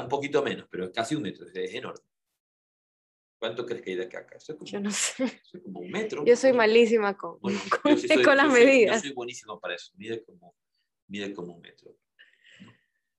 [0.00, 2.04] Un poquito menos, pero casi un metro, es enorme.
[3.44, 4.20] ¿Cuánto crees que hay de acá?
[4.20, 4.38] acá?
[4.46, 5.42] Como, yo no sé.
[5.62, 6.24] como un metro.
[6.24, 7.38] Yo soy malísima con,
[8.24, 9.02] con, las medidas.
[9.02, 9.92] yo soy buenísimo para eso.
[9.96, 10.56] Mide como,
[11.08, 11.94] mide como un metro.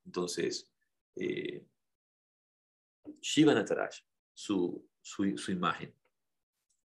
[0.03, 0.67] Entonces,
[1.15, 1.63] eh,
[3.21, 4.03] Shiva Nataraja,
[4.33, 5.93] su, su, su, imagen.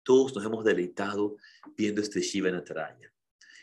[0.03, 1.37] Todos nos hemos deleitado
[1.75, 3.11] viendo este Shiva Nataraja.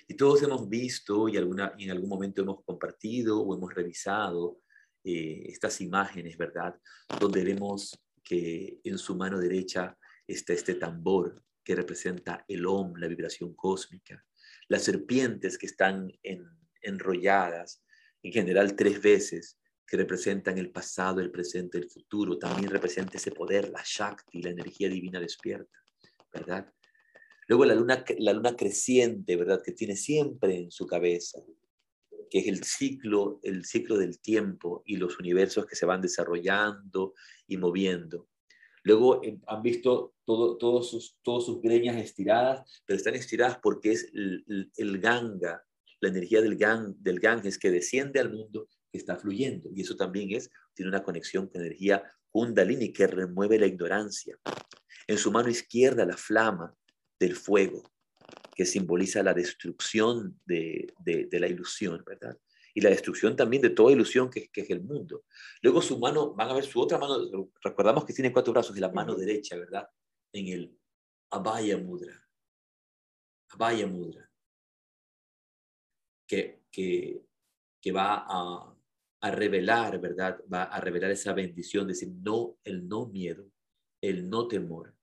[0.09, 4.63] Y todos hemos visto y alguna, en algún momento hemos compartido o hemos revisado
[5.05, 6.75] eh, estas imágenes, ¿verdad?
[7.21, 9.97] Donde vemos que en su mano derecha
[10.27, 14.25] está este tambor que representa el Om, la vibración cósmica,
[14.69, 16.11] las serpientes que están
[16.83, 17.83] enrolladas,
[18.23, 23.33] en general tres veces, que representan el pasado, el presente, el futuro, también representa ese
[23.33, 25.79] poder, la Shakti, la energía divina despierta,
[26.33, 26.73] ¿verdad?
[27.49, 29.61] Luego la luna, la luna creciente, ¿verdad?
[29.65, 31.41] Que tiene siempre en su cabeza,
[32.31, 37.15] que es el ciclo, el ciclo del tiempo y los universos que se van desarrollando
[37.47, 38.29] y moviendo.
[38.85, 43.93] Luego eh, han visto todo, todos sus, todas sus greñas estiradas, pero están estiradas porque
[43.93, 45.63] es el, Ganga,
[46.01, 49.69] la energía del, gang, del Ganges que desciende al mundo, que está fluyendo.
[49.75, 54.39] Y eso también es, tiene una conexión con energía Kundalini que remueve la ignorancia.
[55.07, 56.75] En su mano izquierda la flama
[57.19, 57.83] del fuego,
[58.61, 62.37] que simboliza la destrucción de, de la ilusión, ¿verdad?
[62.75, 65.25] y la destrucción también de toda ilusión que, que, es el mundo.
[65.63, 67.17] Luego su mano, van a ver su otra mano,
[67.63, 69.89] recordamos que tiene cuatro brazos, y la mano derecha, ¿verdad?
[70.31, 70.79] En el
[71.31, 72.23] Abhaya Mudra.
[73.49, 74.31] Abhaya Mudra.
[76.29, 77.25] Que, que,
[77.81, 78.77] que va a,
[79.23, 80.39] a revelar, ¿verdad?
[80.53, 83.51] Va a revelar esa bendición, decir, no, el no miedo,
[84.03, 84.95] el no temor.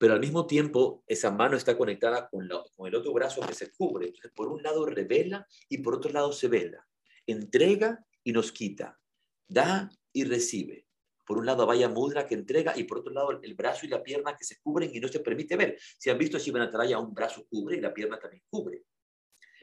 [0.00, 3.70] Pero al mismo tiempo, esa mano está conectada con, con el otro brazo que se
[3.70, 4.06] cubre.
[4.06, 6.86] Entonces, por un lado revela y por otro lado se vela
[7.26, 8.98] entrega y nos quita,
[9.46, 10.86] da y recibe.
[11.26, 14.02] Por un lado vaya mudra que entrega y por otro lado el brazo y la
[14.02, 15.78] pierna que se cubren y no se permite ver.
[15.98, 18.84] Si han visto a Shivanataraya, un brazo cubre y la pierna también cubre.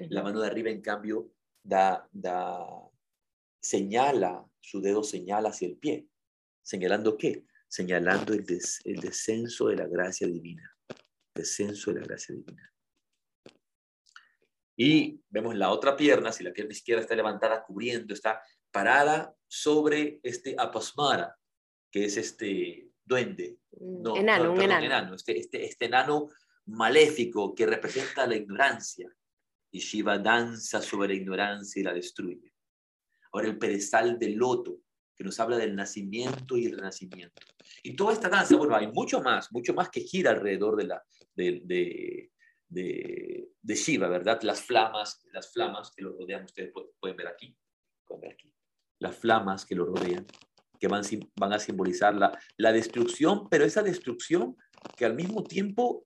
[0.10, 1.32] La mano de arriba, en cambio,
[1.64, 2.64] da, da,
[3.60, 6.08] señala, su dedo señala hacia el pie.
[6.62, 7.46] ¿Señalando qué?
[7.68, 8.46] Señalando el,
[8.86, 10.76] el descenso de la gracia divina.
[11.36, 12.74] Descenso de la gracia divina.
[14.80, 18.42] Y vemos la otra pierna, si la pierna izquierda está levantada, cubriendo, está
[18.72, 21.36] parada sobre este apasmara,
[21.92, 23.58] que es este duende.
[23.80, 25.16] No, enano, un enano.
[25.16, 26.30] Este, este, este enano
[26.68, 29.12] maléfico que representa la ignorancia.
[29.72, 32.54] Y Shiva danza sobre la ignorancia y la destruye.
[33.32, 34.80] Ahora el pedestal del loto,
[35.18, 37.42] que nos habla del nacimiento y el renacimiento.
[37.84, 41.04] Y toda esta danza, bueno, hay mucho más, mucho más que gira alrededor de, la,
[41.36, 42.32] de,
[42.70, 44.42] de, Shiva, ¿verdad?
[44.44, 47.58] Las flamas, las flamas que lo rodean, ustedes pueden ver aquí,
[48.06, 48.54] pueden ver aquí,
[49.00, 50.26] las flamas que lo rodean,
[50.80, 51.04] que van,
[51.36, 54.56] van a simbolizar la, la destrucción, pero esa destrucción
[54.96, 56.06] que al mismo tiempo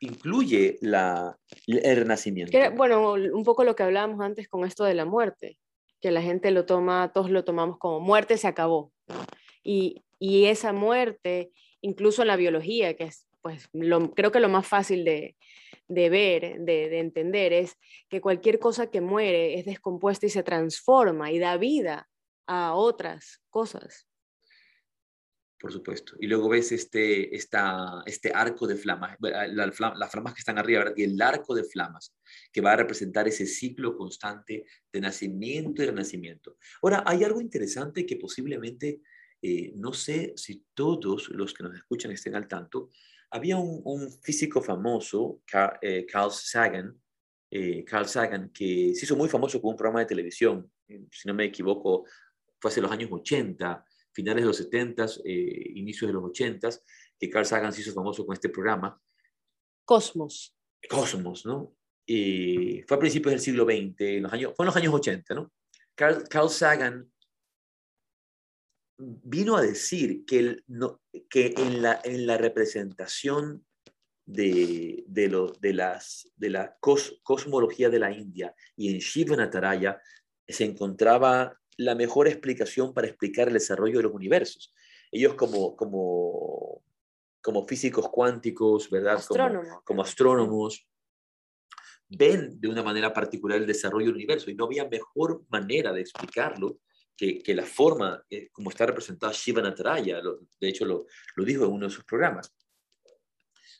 [0.00, 1.36] incluye la,
[1.66, 2.56] el renacimiento.
[2.76, 5.58] bueno, un poco lo que hablábamos antes con esto de la muerte,
[6.00, 8.92] que la gente lo toma, todos lo tomamos como muerte se acabó.
[9.62, 14.48] Y, y esa muerte, incluso en la biología, que es pues lo, creo que lo
[14.48, 15.36] más fácil de,
[15.86, 17.78] de ver, de, entender, es
[18.08, 22.08] que cualquier cosa que muere es descompuesta y se transforma y da vida
[22.46, 24.08] a otras cosas.
[25.58, 26.16] Por supuesto.
[26.20, 29.74] Y luego ves este, esta, este arco de flamas, las
[30.10, 32.14] flamas que están arriba, y el arco de flamas,
[32.52, 36.58] que va a representar ese ciclo constante de nacimiento y renacimiento.
[36.82, 39.00] Ahora, hay algo interesante que posiblemente,
[39.40, 42.90] eh, no sé si todos los que nos escuchan estén al tanto,
[43.30, 45.42] había un, físico famoso,
[45.80, 47.00] eh, Carl, Sagan,
[47.50, 51.28] eh, Carl Sagan, que se hizo muy famoso con un programa de televisión, eh, si
[51.28, 52.04] no me equivoco,
[52.58, 53.84] fue hace los años 80,
[54.16, 55.06] finales de los 70,
[55.74, 56.70] inicios de los 80,
[57.18, 58.98] que Carl Sagan se hizo famoso con este programa.
[59.84, 60.56] Cosmos.
[60.88, 61.76] Cosmos, ¿no?
[62.06, 65.52] Y fue a principios del siglo XX, los años, fue en los años 80, ¿no?
[65.94, 67.12] Carl, Carl Sagan
[68.98, 70.62] vino a decir que,
[71.28, 73.66] que en, la, en la representación
[74.24, 80.00] de, de, lo, de, las, de la cosmología de la India y en Shiva Nataraya
[80.48, 84.72] se encontraba la mejor explicación para explicar el desarrollo de los universos.
[85.10, 86.82] Ellos como, como,
[87.42, 89.22] como físicos cuánticos, ¿verdad?
[89.26, 90.86] Como, como astrónomos,
[92.08, 96.00] ven de una manera particular el desarrollo del universo y no había mejor manera de
[96.00, 96.80] explicarlo
[97.16, 100.20] que, la forma eh, como está representada Shiva Nataraya,
[100.60, 102.54] de hecho lo, lo, dijo en uno de sus programas.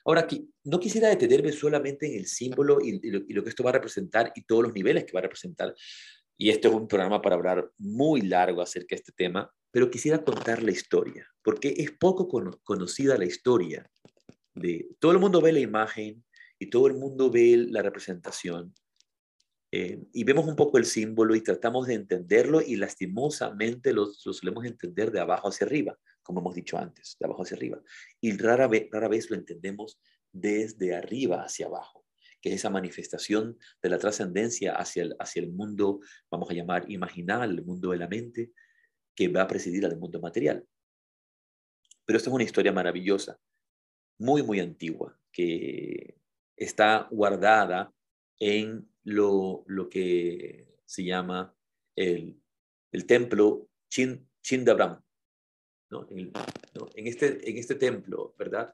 [0.07, 3.75] Ahora, aquí, no quisiera detenerme solamente en el símbolo y, lo, que esto va a
[3.75, 5.75] representar y todos los niveles que va a representar.
[6.39, 10.25] Y este es un programa para hablar muy largo acerca de este tema, pero quisiera
[10.25, 12.29] contar la historia, porque es poco
[12.63, 13.91] conocida la historia.
[14.55, 16.25] De, todo el mundo ve la imagen
[16.59, 18.75] y todo el mundo ve la representación,
[19.79, 24.65] eh, y vemos un poco el símbolo y tratamos de entenderlo y lastimosamente lo, solemos
[24.65, 27.83] entender de abajo hacia arriba, como hemos dicho antes, de abajo hacia arriba.
[28.19, 30.01] Y rara vez, rara vez lo entendemos
[30.33, 32.06] desde arriba hacia abajo,
[32.47, 35.99] que es esa manifestación de la trascendencia hacia el, hacia el mundo,
[36.31, 38.53] vamos a llamar imaginal, el mundo de la mente,
[39.17, 40.65] que va a presidir al mundo material.
[42.05, 43.41] Pero esto es una historia maravillosa,
[44.21, 46.21] muy, muy antigua, que
[46.55, 47.93] está guardada
[48.39, 51.53] en lo, lo que se llama
[51.97, 52.41] el,
[52.93, 55.03] el templo Chin, Chindabram.
[55.91, 56.07] ¿no?
[56.11, 56.31] En,
[56.95, 58.73] en, este, en este templo, ¿verdad?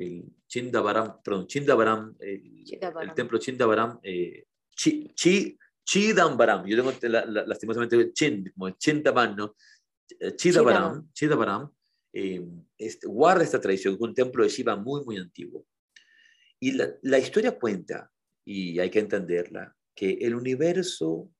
[0.00, 2.64] El Chindabaram, perdón, Chindabaram, el,
[3.02, 9.56] el templo Chindabaram, eh, Chi, Chi, Chidambaram, yo tengo la, lastimosamente Chin, como Chindabaram, ¿no?
[10.18, 11.70] Eh, Chidabaram, Chidabaram,
[12.14, 12.42] eh,
[12.78, 15.66] este, guarda esta tradición, un templo de Shiva muy, muy antiguo.
[16.58, 18.10] Y la, la historia cuenta,
[18.44, 21.30] y hay que entenderla, que el universo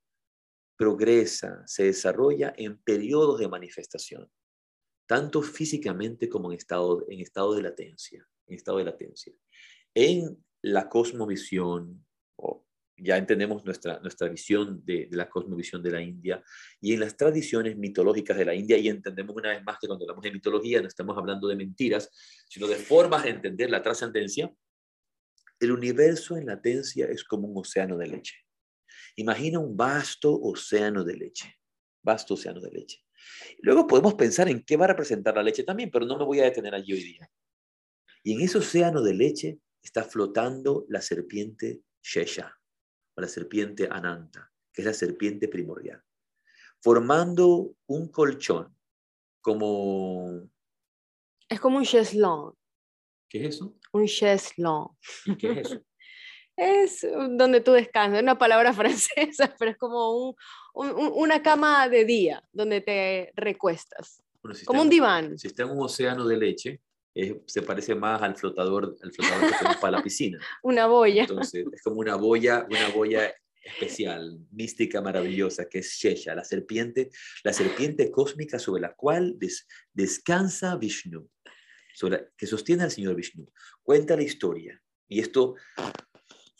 [0.77, 4.31] progresa, se desarrolla en periodos de manifestación,
[5.11, 9.33] tanto físicamente como en estado, en estado de latencia, en estado de latencia.
[9.93, 12.07] En la cosmovisión,
[12.37, 12.65] o
[12.97, 16.41] ya entendemos nuestra, nuestra visión de, la cosmovisión de la India,
[16.81, 20.05] y en las tradiciones mitológicas de la India, y entendemos una vez más que cuando
[20.05, 22.09] hablamos de mitología no estamos hablando de mentiras,
[22.49, 24.55] sino de formas de entender la trascendencia,
[25.59, 28.37] el universo en latencia es como un océano de leche.
[29.17, 31.59] Imagina un vasto océano de leche,
[32.01, 33.05] vasto océano de leche.
[33.59, 36.41] Luego podemos pensar en qué va a representar la leche también, pero no me voy
[36.41, 37.31] a detener allí hoy día.
[38.23, 42.59] Y en ese océano de leche está flotando la serpiente Shesha,
[43.15, 46.03] o la serpiente Ananta, que es la serpiente primordial,
[46.81, 48.77] formando un colchón
[49.41, 50.51] como...
[51.49, 52.55] Es como un cheslón.
[53.29, 53.77] ¿Qué es eso?
[53.93, 54.89] Un cheslón.
[55.25, 55.85] ¿Y qué es eso?
[56.61, 60.35] Es donde tú descansas, es una palabra francesa, pero es como un,
[60.75, 65.39] un, una cama de día donde te recuestas, Bueno, si como está un diván.
[65.39, 66.81] Si está en un océano de leche,
[67.15, 70.39] eh, se parece más al flotador, al flotador que tenemos para la piscina.
[70.63, 71.23] Una boya.
[71.23, 77.11] Entonces, es como una boya, una boya especial, mística, maravillosa, que es Shesha, la serpiente,
[77.45, 81.29] la serpiente cósmica sobre la cual des- descansa Vishnu,
[81.95, 83.45] sobre la- que sostiene al señor Vishnu.
[83.83, 84.81] Cuenta la historia.
[85.09, 85.57] Y esto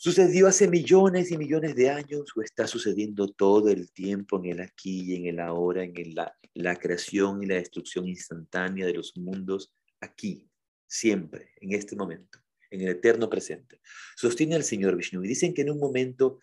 [0.01, 4.61] sucedió hace millones y millones de años o está sucediendo todo el tiempo en el
[4.61, 9.71] aquí y en el ahora, en la, creación y la destrucción instantánea de los mundos,
[9.99, 10.49] aquí,
[10.87, 12.39] siempre, en este momento,
[12.71, 13.79] en el eterno presente
[14.15, 15.23] sostiene al señor Vishnu.
[15.23, 16.39] Y dicen que en un momento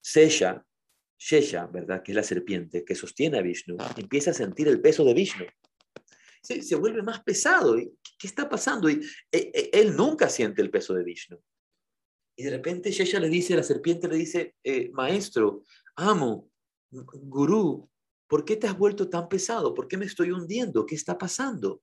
[0.00, 0.64] Sesha,
[1.18, 2.04] Shesha, ¿verdad?
[2.04, 5.44] Que es la serpiente que sostiene a Vishnu, empieza a sentir el peso de Vishnu.
[6.40, 7.76] Se, vuelve más pesado.
[7.76, 8.88] ¿Y ¿Qué, qué está pasando?
[8.88, 9.00] Y,
[9.32, 11.42] eh, eh, él nunca siente el peso de Vishnu.
[12.36, 15.62] Y de repente Shesha le dice, la serpiente le dice, eh, maestro,
[15.96, 16.50] amo,
[16.90, 17.88] gurú,
[18.28, 19.74] ¿por qué te has vuelto tan pesado?
[19.74, 20.84] ¿Por qué me estoy hundiendo?
[20.84, 21.82] ¿Qué está pasando?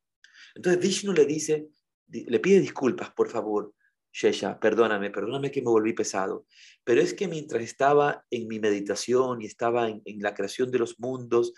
[0.55, 1.69] Entonces Vishnu le dice,
[2.05, 3.73] di- le pide disculpas, por favor,
[4.13, 6.45] Shesha, perdóname, perdóname que me volví pesado.
[6.83, 10.99] Pero es que mientras estaba en mi meditación y estaba en, la creación de los
[10.99, 11.53] mundos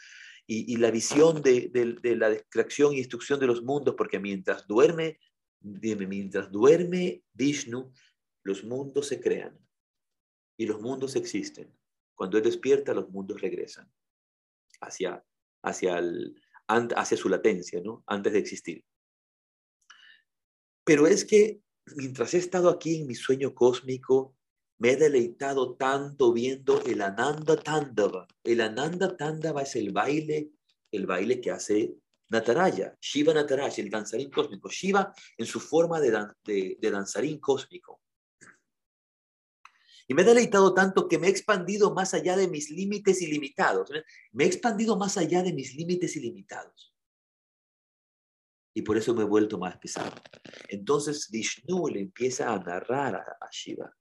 [0.47, 1.69] y, la visión de,
[2.15, 5.19] la creación y instrucción de los mundos, porque mientras duerme,
[5.59, 7.91] dime, mientras duerme Vishnu,
[8.45, 9.59] los mundos se crean
[10.57, 11.75] y los mundos existen.
[12.13, 13.91] Cuando él despierta, los mundos regresan
[14.79, 15.25] hacia,
[15.63, 18.03] hacia, su latencia, ¿no?
[18.07, 18.85] Antes de existir.
[20.85, 21.61] Pero es que
[21.95, 24.37] mientras he estado aquí en mi sueño cósmico,
[24.77, 28.27] me he deleitado tanto viendo el Ananda Tandava.
[28.43, 30.51] El Ananda Tandava es el baile,
[30.91, 31.95] el baile que hace
[32.29, 34.69] Nataraya, Shiva Nataraya, el danzarín cósmico.
[34.69, 38.01] Shiva en su forma de, dan- de danzarín cósmico.
[40.07, 43.89] Y me he deleitado tanto que me he expandido más allá de mis límites ilimitados.
[44.31, 46.95] Me he expandido más allá de mis límites ilimitados.
[48.75, 50.13] Y por eso me he vuelto más pesado.
[50.67, 53.91] Entonces Vishnu le empieza a narrar a, Shiva.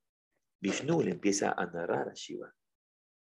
[0.61, 2.53] Vishnu le empieza a narrar a Shiva.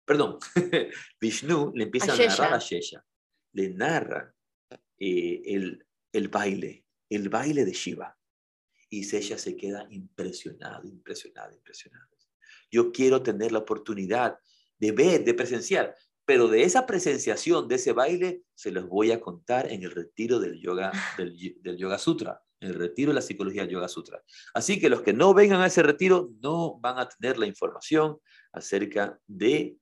[0.04, 0.40] Perdón,
[1.22, 3.06] Vishnu le empieza A narrar a Shesha.
[3.54, 4.34] Le narra
[5.00, 8.18] eh, el, el baile, el baile de Shiva.
[8.90, 12.15] Y Shesha se queda impresionado, impresionado, impresionado.
[12.72, 14.38] Yo quiero tener la oportunidad
[14.78, 15.96] de ver, de presenciar,
[16.26, 20.40] pero de esa presenciación, de ese baile, se los voy a contar en el retiro
[20.40, 24.22] del yoga, del, yoga sutra, en el retiro de la psicología del yoga sutra.
[24.54, 28.18] Así que los que no vengan a ese retiro no van a tener la información
[28.52, 29.78] acerca de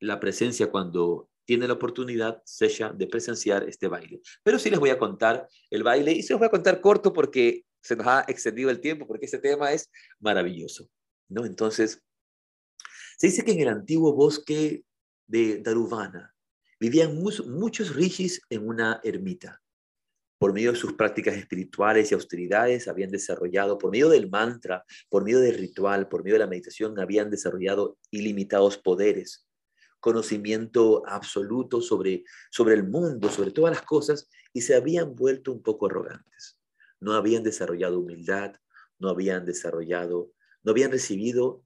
[0.00, 4.20] la presencia cuando tiene la oportunidad, Sesha, de presenciar este baile.
[4.42, 7.12] Pero sí les voy a contar el baile y se los voy a contar corto
[7.12, 10.88] porque se nos ha extendido el tiempo, porque este tema es maravilloso.
[11.28, 11.44] ¿No?
[11.44, 12.02] Entonces,
[13.18, 14.84] se dice que en el antiguo bosque
[15.26, 16.34] de Daruvana
[16.80, 19.60] vivían mus- muchos rishis en una ermita.
[20.38, 25.24] Por medio de sus prácticas espirituales y austeridades, habían desarrollado, por medio del mantra, por
[25.24, 29.46] medio del ritual, por medio de la meditación, habían desarrollado ilimitados poderes,
[30.00, 35.62] conocimiento absoluto sobre, sobre el mundo, sobre todas las cosas, y se habían vuelto un
[35.62, 36.60] poco arrogantes.
[37.00, 38.56] No habían desarrollado humildad,
[38.98, 40.32] no habían desarrollado,
[40.64, 41.64] no habían recibido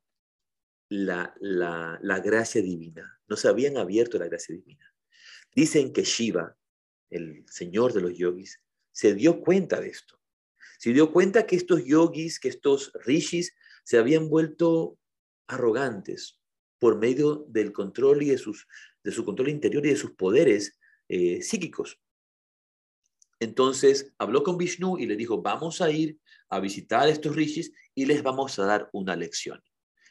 [0.91, 4.95] la, la, la gracia divina, no se habían abierto la gracia divina.
[5.55, 6.57] Dicen que Shiva,
[7.11, 8.61] el señor de los yogis,
[8.93, 10.21] se dio cuenta de esto.
[10.79, 14.99] Se dio cuenta que estos yogis, que estos rishis, se habían vuelto
[15.47, 16.41] arrogantes
[16.79, 18.67] por medio del control y de, sus,
[19.03, 20.79] de su control interior y de sus poderes
[21.09, 22.01] eh, psíquicos.
[23.41, 26.19] Entonces habló con Vishnu y le dijo, vamos a ir
[26.49, 29.63] a visitar a estos rishis y les vamos a dar una lección.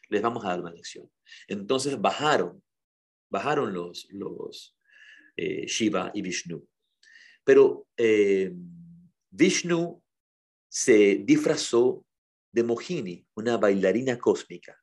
[0.10, 1.10] Les vamos a dar una lección.
[1.48, 2.64] Entonces bajaron,
[3.30, 4.78] bajaron los, los
[5.36, 6.66] eh, Shiva y Vishnu.
[7.44, 8.54] Pero eh,
[9.30, 10.02] Vishnu
[10.70, 12.06] se disfrazó
[12.52, 14.82] de Mohini, una bailarina cósmica.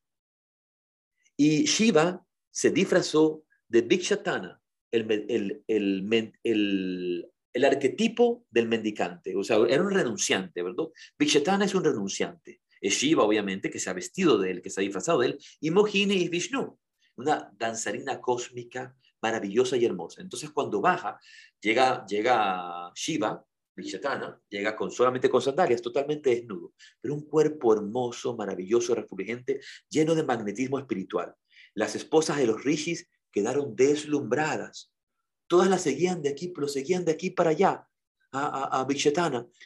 [1.37, 4.61] Y Shiva se disfrazó de Vikshatana,
[4.93, 7.33] el, el, el,
[7.63, 9.37] arquetipo del mendicante.
[9.37, 10.87] O sea, era un renunciante, ¿verdad?
[11.19, 12.63] Vikshatana es un renunciante.
[12.81, 15.39] Es Shiva, obviamente, que se ha vestido de él, que se ha disfrazado de él.
[15.61, 16.79] Y Mohini es Vishnu,
[17.17, 20.21] una danzarina cósmica maravillosa y hermosa.
[20.21, 21.19] Entonces, cuando baja,
[21.61, 23.45] llega, llega Shiva,
[23.77, 30.15] Vishatana, llega con, solamente con sandalias, totalmente desnudo, pero un cuerpo hermoso, maravilloso, refulgente, lleno
[30.15, 31.35] de magnetismo espiritual.
[31.75, 34.94] Las esposas de los rishis quedaron deslumbradas.
[35.47, 37.87] Todas las seguían de aquí, lo seguían de aquí para allá,
[38.33, 38.87] a, a,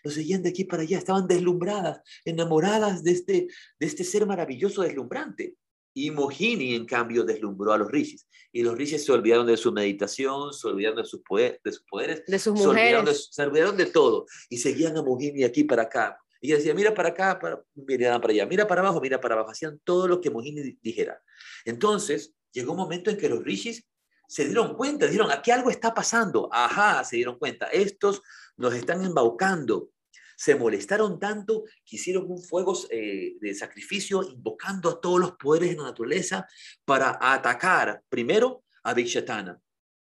[0.03, 3.33] lo seguían de aquí para allá, estaban deslumbradas, enamoradas de este,
[3.79, 5.57] de este ser maravilloso, deslumbrante.
[5.95, 8.29] Y Mohini, en cambio, deslumbró a los rishis.
[8.53, 11.85] Y los rishis se olvidaron de su meditación, se olvidaron de sus, poder, de sus
[11.91, 13.29] poderes, de sus mujeres.
[13.33, 14.27] Se olvidaron, de, todo.
[14.49, 16.19] Y seguían a Mohini aquí para acá.
[16.41, 19.35] Y ella decía, mira para acá, para, mira para allá, mira para abajo, mira para
[19.35, 19.51] abajo.
[19.51, 21.21] Hacían todo lo que Mohini dijera.
[21.65, 23.85] Entonces, llegó un momento en que los rishis
[24.29, 26.49] se dieron cuenta, dijeron, aquí algo está pasando.
[26.53, 27.67] Ajá, se dieron cuenta.
[27.67, 28.23] Estos
[28.57, 29.91] nos están embaucando
[30.39, 35.71] se molestaron tanto que hicieron un fuego eh, de sacrificio invocando a todos los poderes
[35.71, 36.47] de la naturaleza
[36.85, 39.61] para atacar primero a Vikshatana,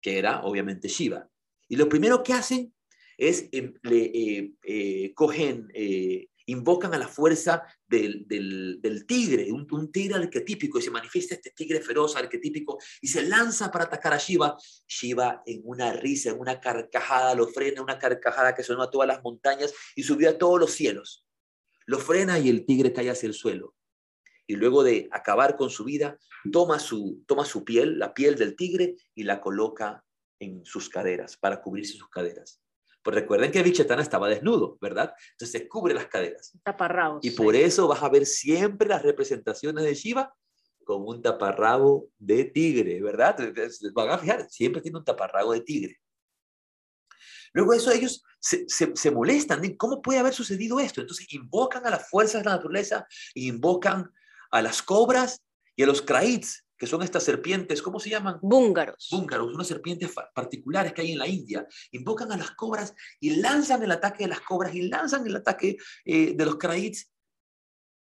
[0.02, 1.30] que era obviamente Shiva.
[1.70, 2.74] Y lo primero que hacen
[3.18, 5.72] es em, le, eh, eh, cogen
[6.52, 8.26] invocan a la fuerza del,
[9.08, 13.86] tigre, un, tigre arquetípico, y se manifiesta este tigre feroz arquetípico y se lanza para
[13.86, 14.58] atacar a Shiva.
[14.88, 19.08] Shiva en una risa, en una carcajada, lo frena, una carcajada que sonó a todas
[19.08, 21.26] las montañas y subió a todos los cielos.
[21.86, 23.76] Lo frena y el tigre cae hacia el suelo.
[24.48, 26.18] Y luego de acabar con su vida,
[26.52, 30.04] toma su, toma su piel, la piel del tigre, y la coloca
[30.40, 32.60] en sus caderas, para cubrirse sus caderas.
[33.10, 35.16] Pues recuerden que Vichetana estaba desnudo, ¿verdad?
[35.32, 36.56] Entonces se cubre las caderas.
[36.64, 37.26] Taparrabos.
[37.26, 40.36] Y por eso vas a ver siempre las representaciones de Shiva
[40.84, 43.36] con un taparrabo de tigre, ¿verdad?
[43.96, 46.00] Van a fijar, siempre tiene un taparrabo de tigre.
[47.52, 51.02] Luego de eso ellos se, se, molestan, ¿cómo puede haber sucedido esto?
[51.02, 54.14] Entonces invocan a las fuerzas de la naturaleza, invocan
[54.52, 55.44] a las cobras
[55.76, 58.40] y a los kraits, que son estas serpientes, ¿cómo se llaman?
[58.42, 59.10] Búngaros.
[59.12, 61.68] Búngaros, unas serpientes particulares que hay en la India.
[61.92, 65.76] Invocan a las cobras y lanzan el ataque de las cobras y lanzan el ataque
[66.06, 67.12] eh, de los kraits.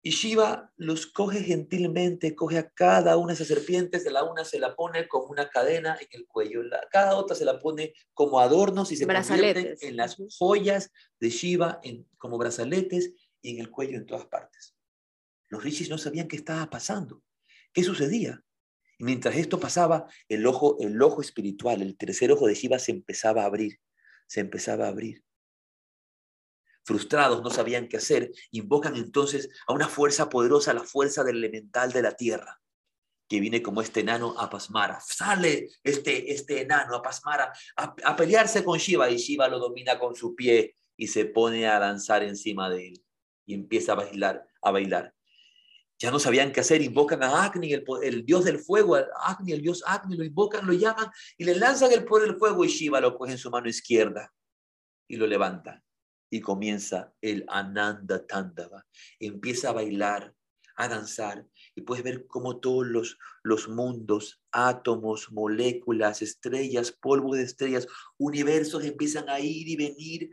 [0.01, 4.43] Y Shiva los coge gentilmente, coge a cada una de esas serpientes, de la una
[4.43, 7.93] se la pone como una cadena en el cuello, la, cada otra se la pone
[8.13, 13.61] como adornos y se convierten en las joyas de Shiva en, como brazaletes y en
[13.61, 14.76] el cuello en todas partes.
[15.47, 17.23] Los rishis no sabían qué estaba pasando.
[17.73, 18.43] ¿Qué sucedía?
[18.98, 22.91] Y mientras esto pasaba, el ojo, el ojo espiritual, el tercer ojo de Shiva se
[22.91, 23.80] empezaba a abrir,
[24.28, 25.24] se empezaba a abrir.
[26.84, 31.91] Frustrados, no sabían qué hacer, invocan entonces a una fuerza poderosa, la fuerza del elemental
[31.91, 32.62] de la tierra,
[33.28, 35.00] que viene como este enano a Pasmara.
[35.02, 40.15] Sale este, este enano a Pasmara a, pelearse con Shiva y Shiva lo domina con
[40.15, 43.06] su pie y se pone a danzar encima de él
[43.48, 45.15] y empieza a bailar, a bailar.
[45.97, 49.84] Ya no sabían qué hacer, invocan a Agni, el, dios del fuego, Agni, el dios
[49.85, 53.17] Agni, lo invocan, lo llaman y le lanzan el poder del fuego y Shiva lo
[53.17, 54.34] coge en su mano izquierda
[55.07, 55.81] y lo levanta.
[56.30, 58.85] Y comienza el Ananda Tandava.
[59.19, 60.34] Empieza a bailar,
[60.76, 67.88] a danzar y puedes ver cómo todos los mundos, átomos, moléculas, estrellas, polvo de estrellas,
[68.17, 70.31] universos empiezan a ir y venir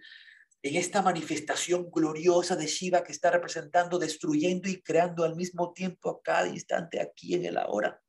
[0.62, 6.10] en esta manifestación gloriosa de Shiva que está representando, destruyendo y creando al mismo tiempo
[6.10, 8.00] a cada instante, aquí en el ahora.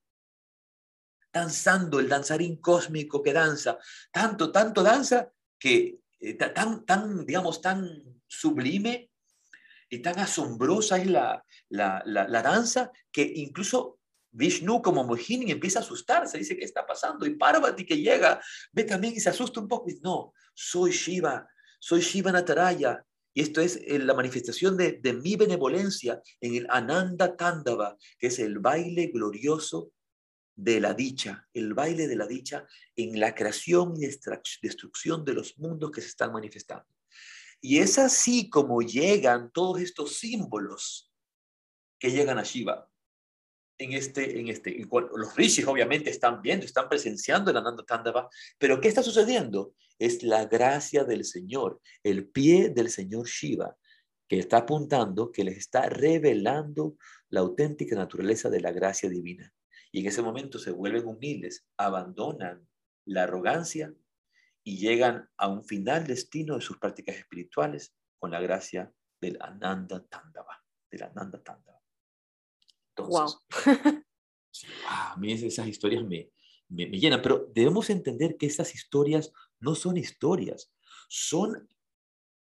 [1.31, 3.79] Danzando, el danzarín cósmico que danza,
[4.11, 9.09] tanto, tanto danza que eh, tan, tan, digamos, tan sublime
[9.89, 13.99] y tan asombrosa es la, la, la, danza que incluso
[14.29, 17.25] Vishnu como Mohini empieza a asustarse, dice, ¿qué está pasando?
[17.25, 18.39] Y Parvati que llega,
[18.71, 21.47] ve también y se asusta un poco y dice, no, soy Shiva,
[21.83, 23.05] soy Shiva Nataraya.
[23.33, 28.39] Y esto es eh, la manifestación de, mi benevolencia en el Ananda Tandava, que es
[28.39, 29.91] el baile glorioso
[30.55, 32.65] de la dicha, el baile de la dicha
[32.95, 34.07] en la creación y
[34.61, 36.87] destrucción de los mundos que se están manifestando.
[37.59, 41.11] Y es así como llegan todos estos símbolos
[41.99, 42.87] que llegan a Shiva.
[43.77, 48.79] en este, en este, los rishis obviamente están viendo, están presenciando el Ananda Tandava, pero
[48.79, 49.73] ¿qué está sucediendo?
[49.99, 53.77] Es la gracia del Señor, el pie del Señor Shiva,
[54.27, 56.97] que está apuntando, que les está revelando
[57.29, 59.53] la auténtica naturaleza de la gracia divina.
[59.91, 62.67] Y en ese momento se vuelven humildes, abandonan
[63.05, 63.93] la arrogancia
[64.63, 68.91] y llegan a un final destino de sus prácticas espirituales con la gracia
[69.21, 71.81] del Ananda Tandava, del Ananda Tandava.
[72.95, 74.03] Entonces, wow.
[74.87, 76.31] a mí esas historias me,
[76.73, 80.73] me, me, pero debemos entender que estas historias no son historias,
[81.07, 81.69] son,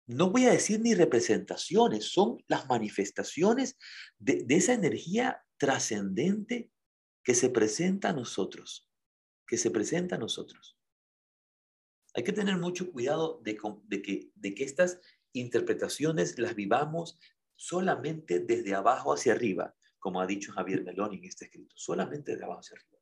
[0.05, 3.77] no voy a decir ni representaciones, son las manifestaciones
[4.19, 6.71] de, esa energía trascendente
[7.23, 8.87] que se presenta a nosotros,
[9.47, 10.77] que se presenta a nosotros.
[12.13, 13.57] Hay que tener mucho cuidado de,
[14.01, 14.99] que, de que estas
[15.33, 17.19] interpretaciones las vivamos
[17.55, 22.45] solamente desde abajo hacia arriba, como ha dicho Javier Meloni en este escrito, solamente desde
[22.45, 22.98] abajo hacia arriba.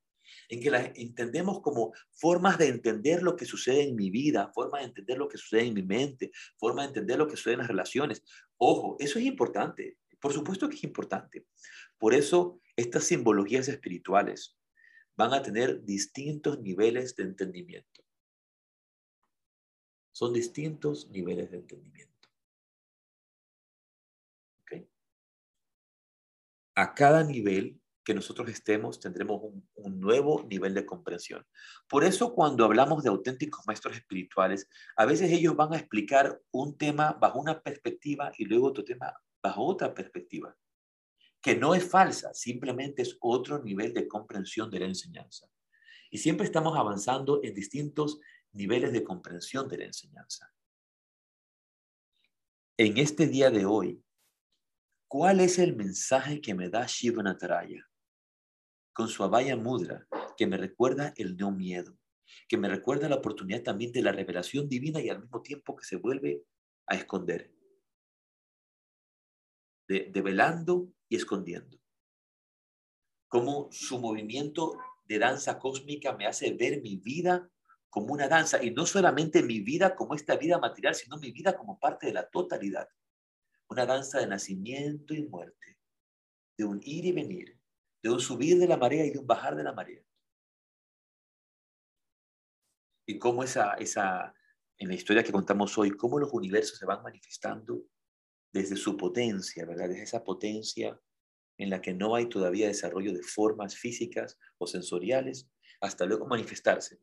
[0.49, 4.82] En que las entendemos como formas de entender lo que sucede en mi vida, formas
[4.82, 7.60] de entender lo que sucede en mi mente, formas de entender lo que sucede en
[7.60, 8.24] las relaciones.
[8.58, 9.98] Ojo, eso es importante.
[10.20, 11.45] Por supuesto que es importante.
[11.98, 14.58] Por eso estas simbologías espirituales
[15.16, 18.04] van a tener distintos niveles de entendimiento.
[20.12, 22.18] Son distintos niveles de entendimiento.
[26.76, 31.45] A cada nivel que nosotros estemos tendremos un, un, nuevo nivel de comprensión.
[31.89, 36.77] Por eso cuando hablamos de auténticos maestros espirituales, a veces ellos van a explicar un
[36.77, 39.13] tema bajo una perspectiva y luego otro tema
[39.43, 40.55] bajo otra perspectiva,
[41.41, 45.45] que no es falsa, simplemente es otro nivel de comprensión de la enseñanza.
[46.09, 48.21] Y siempre estamos avanzando en distintos
[48.53, 50.49] niveles de comprensión de la enseñanza.
[52.77, 54.01] En este día de hoy,
[55.09, 57.88] ¿Cuál es el mensaje que me da Shiva Nataraya?
[58.98, 61.95] Con su Abhaya Mudra, que me recuerda el no miedo,
[62.48, 65.86] que me recuerda la oportunidad también de la revelación divina y al mismo tiempo que
[65.86, 66.44] se vuelve
[66.88, 67.53] a esconder.
[69.88, 71.80] De, velando y escondiendo.
[73.28, 77.52] Como su movimiento de danza cósmica me hace ver mi vida
[77.91, 81.56] como una danza y no solamente mi vida como esta vida material, sino mi vida
[81.56, 82.90] como parte de la totalidad
[83.69, 85.78] una danza de nacimiento y muerte,
[86.57, 87.56] de un ir y venir,
[88.02, 90.03] de un subir de la marea y de un bajar de la marea.
[93.07, 94.34] Y cómo esa, esa,
[94.78, 97.84] en la historia que contamos hoy, cómo los universos se van manifestando
[98.52, 99.90] desde su potencia, ¿verdad?
[99.90, 100.99] Desde esa potencia
[101.57, 105.49] en la que no hay todavía desarrollo de formas físicas o sensoriales,
[105.82, 106.99] hasta luego manifestarse.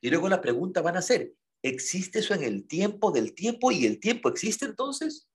[0.00, 3.84] Y luego la pregunta van a ser, ¿Existe eso en el tiempo del tiempo y
[3.84, 5.28] el tiempo existe entonces?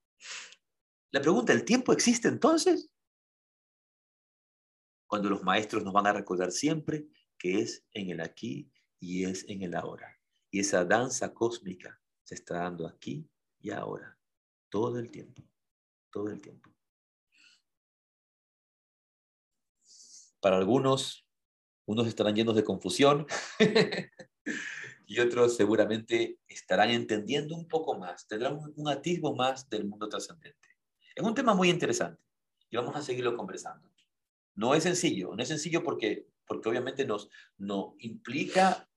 [1.10, 2.90] La pregunta, ¿el tiempo existe entonces?
[5.14, 7.06] Cuando los maestros nos van a recordar siempre
[7.38, 8.68] que es en el aquí
[8.98, 10.18] y es en el ahora.
[10.50, 13.30] Y esa danza cósmica se está dando aquí
[13.60, 14.18] y ahora,
[14.68, 15.40] todo el tiempo,
[16.10, 16.68] todo el tiempo.
[20.40, 21.24] Para algunos,
[21.86, 23.24] unos estarán llenos de confusión.
[25.06, 30.70] y otros seguramente estarán entendiendo un poco más, tendrán un, atisbo más del mundo trascendente.
[31.14, 32.20] Es un tema muy interesante
[32.68, 33.93] y vamos a seguirlo conversando.
[34.54, 37.28] No es sencillo, no es sencillo porque, porque obviamente nos,
[37.58, 38.88] nos implica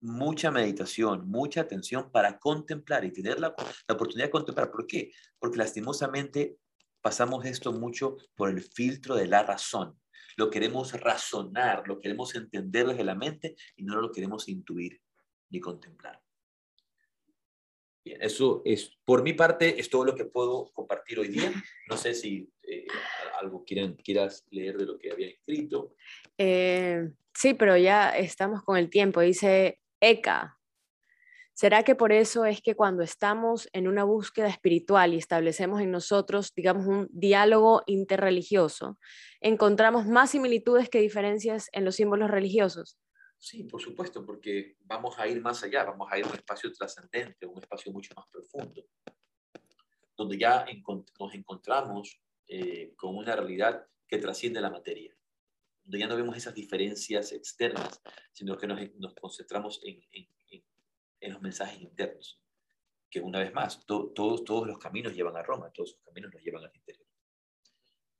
[0.00, 3.54] mucha meditación, mucha atención para contemplar y tener la,
[3.88, 4.70] la oportunidad de contemplar.
[4.70, 5.10] ¿Por qué?
[5.38, 6.58] Porque lastimosamente
[7.00, 9.98] pasamos esto mucho por el filtro de la razón.
[10.36, 15.00] Lo queremos razonar, lo queremos entender desde la mente y no lo queremos intuir
[15.50, 16.22] ni contemplar.
[18.20, 21.52] Eso es, por mi parte, es todo lo que puedo compartir hoy día.
[21.88, 22.86] No sé si eh,
[23.40, 25.94] algo quieran, quieras leer de lo que había escrito.
[26.36, 29.20] Eh, sí, pero ya estamos con el tiempo.
[29.20, 30.58] Dice Eka.
[31.54, 35.90] ¿Será que por eso es que cuando estamos en una búsqueda espiritual y establecemos en
[35.90, 38.96] nosotros, digamos, un diálogo interreligioso,
[39.40, 42.96] encontramos más similitudes que diferencias en los símbolos religiosos?
[43.38, 46.72] Sí, por supuesto, porque vamos a ir más allá, vamos a ir a un espacio
[46.72, 48.84] trascendente, un espacio mucho más profundo,
[50.16, 50.66] donde ya
[51.20, 55.16] nos encontramos eh, con una realidad que trasciende la materia,
[55.84, 58.02] donde ya no vemos esas diferencias externas,
[58.32, 60.02] sino que nos, concentramos en,
[61.30, 62.42] los mensajes internos,
[63.08, 66.42] que una vez más, todos, todos los caminos llevan a Roma, todos los caminos nos
[66.42, 67.06] llevan al interior.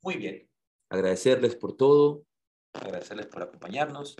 [0.00, 0.48] Muy bien,
[0.90, 2.24] agradecerles por todo,
[2.72, 4.16] agradecerles por acompañarnos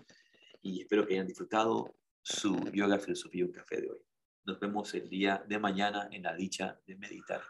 [0.63, 3.99] y espero que hayan disfrutado su yoga, filosofía y un café de hoy.
[4.45, 7.43] Nos vemos el día de mañana en la dicha de meditar.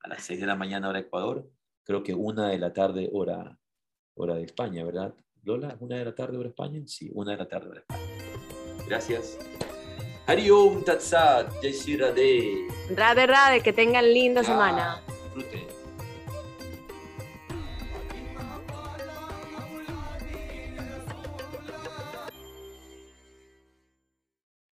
[0.00, 1.50] A las 6 de la mañana hora Ecuador,
[1.84, 3.58] creo que una de la tarde hora
[4.14, 5.14] hora de España, ¿verdad?
[5.44, 6.82] Lola, ¿una de la tarde hora España?
[6.86, 8.04] Sí, una de la tarde hora España.
[8.86, 9.38] Gracias.
[10.26, 12.66] Hari Om Tatsat, Jai Radhe.
[12.94, 15.02] Rade, rade, que tengan linda Ya, semana.
[15.34, 15.77] Disfruten.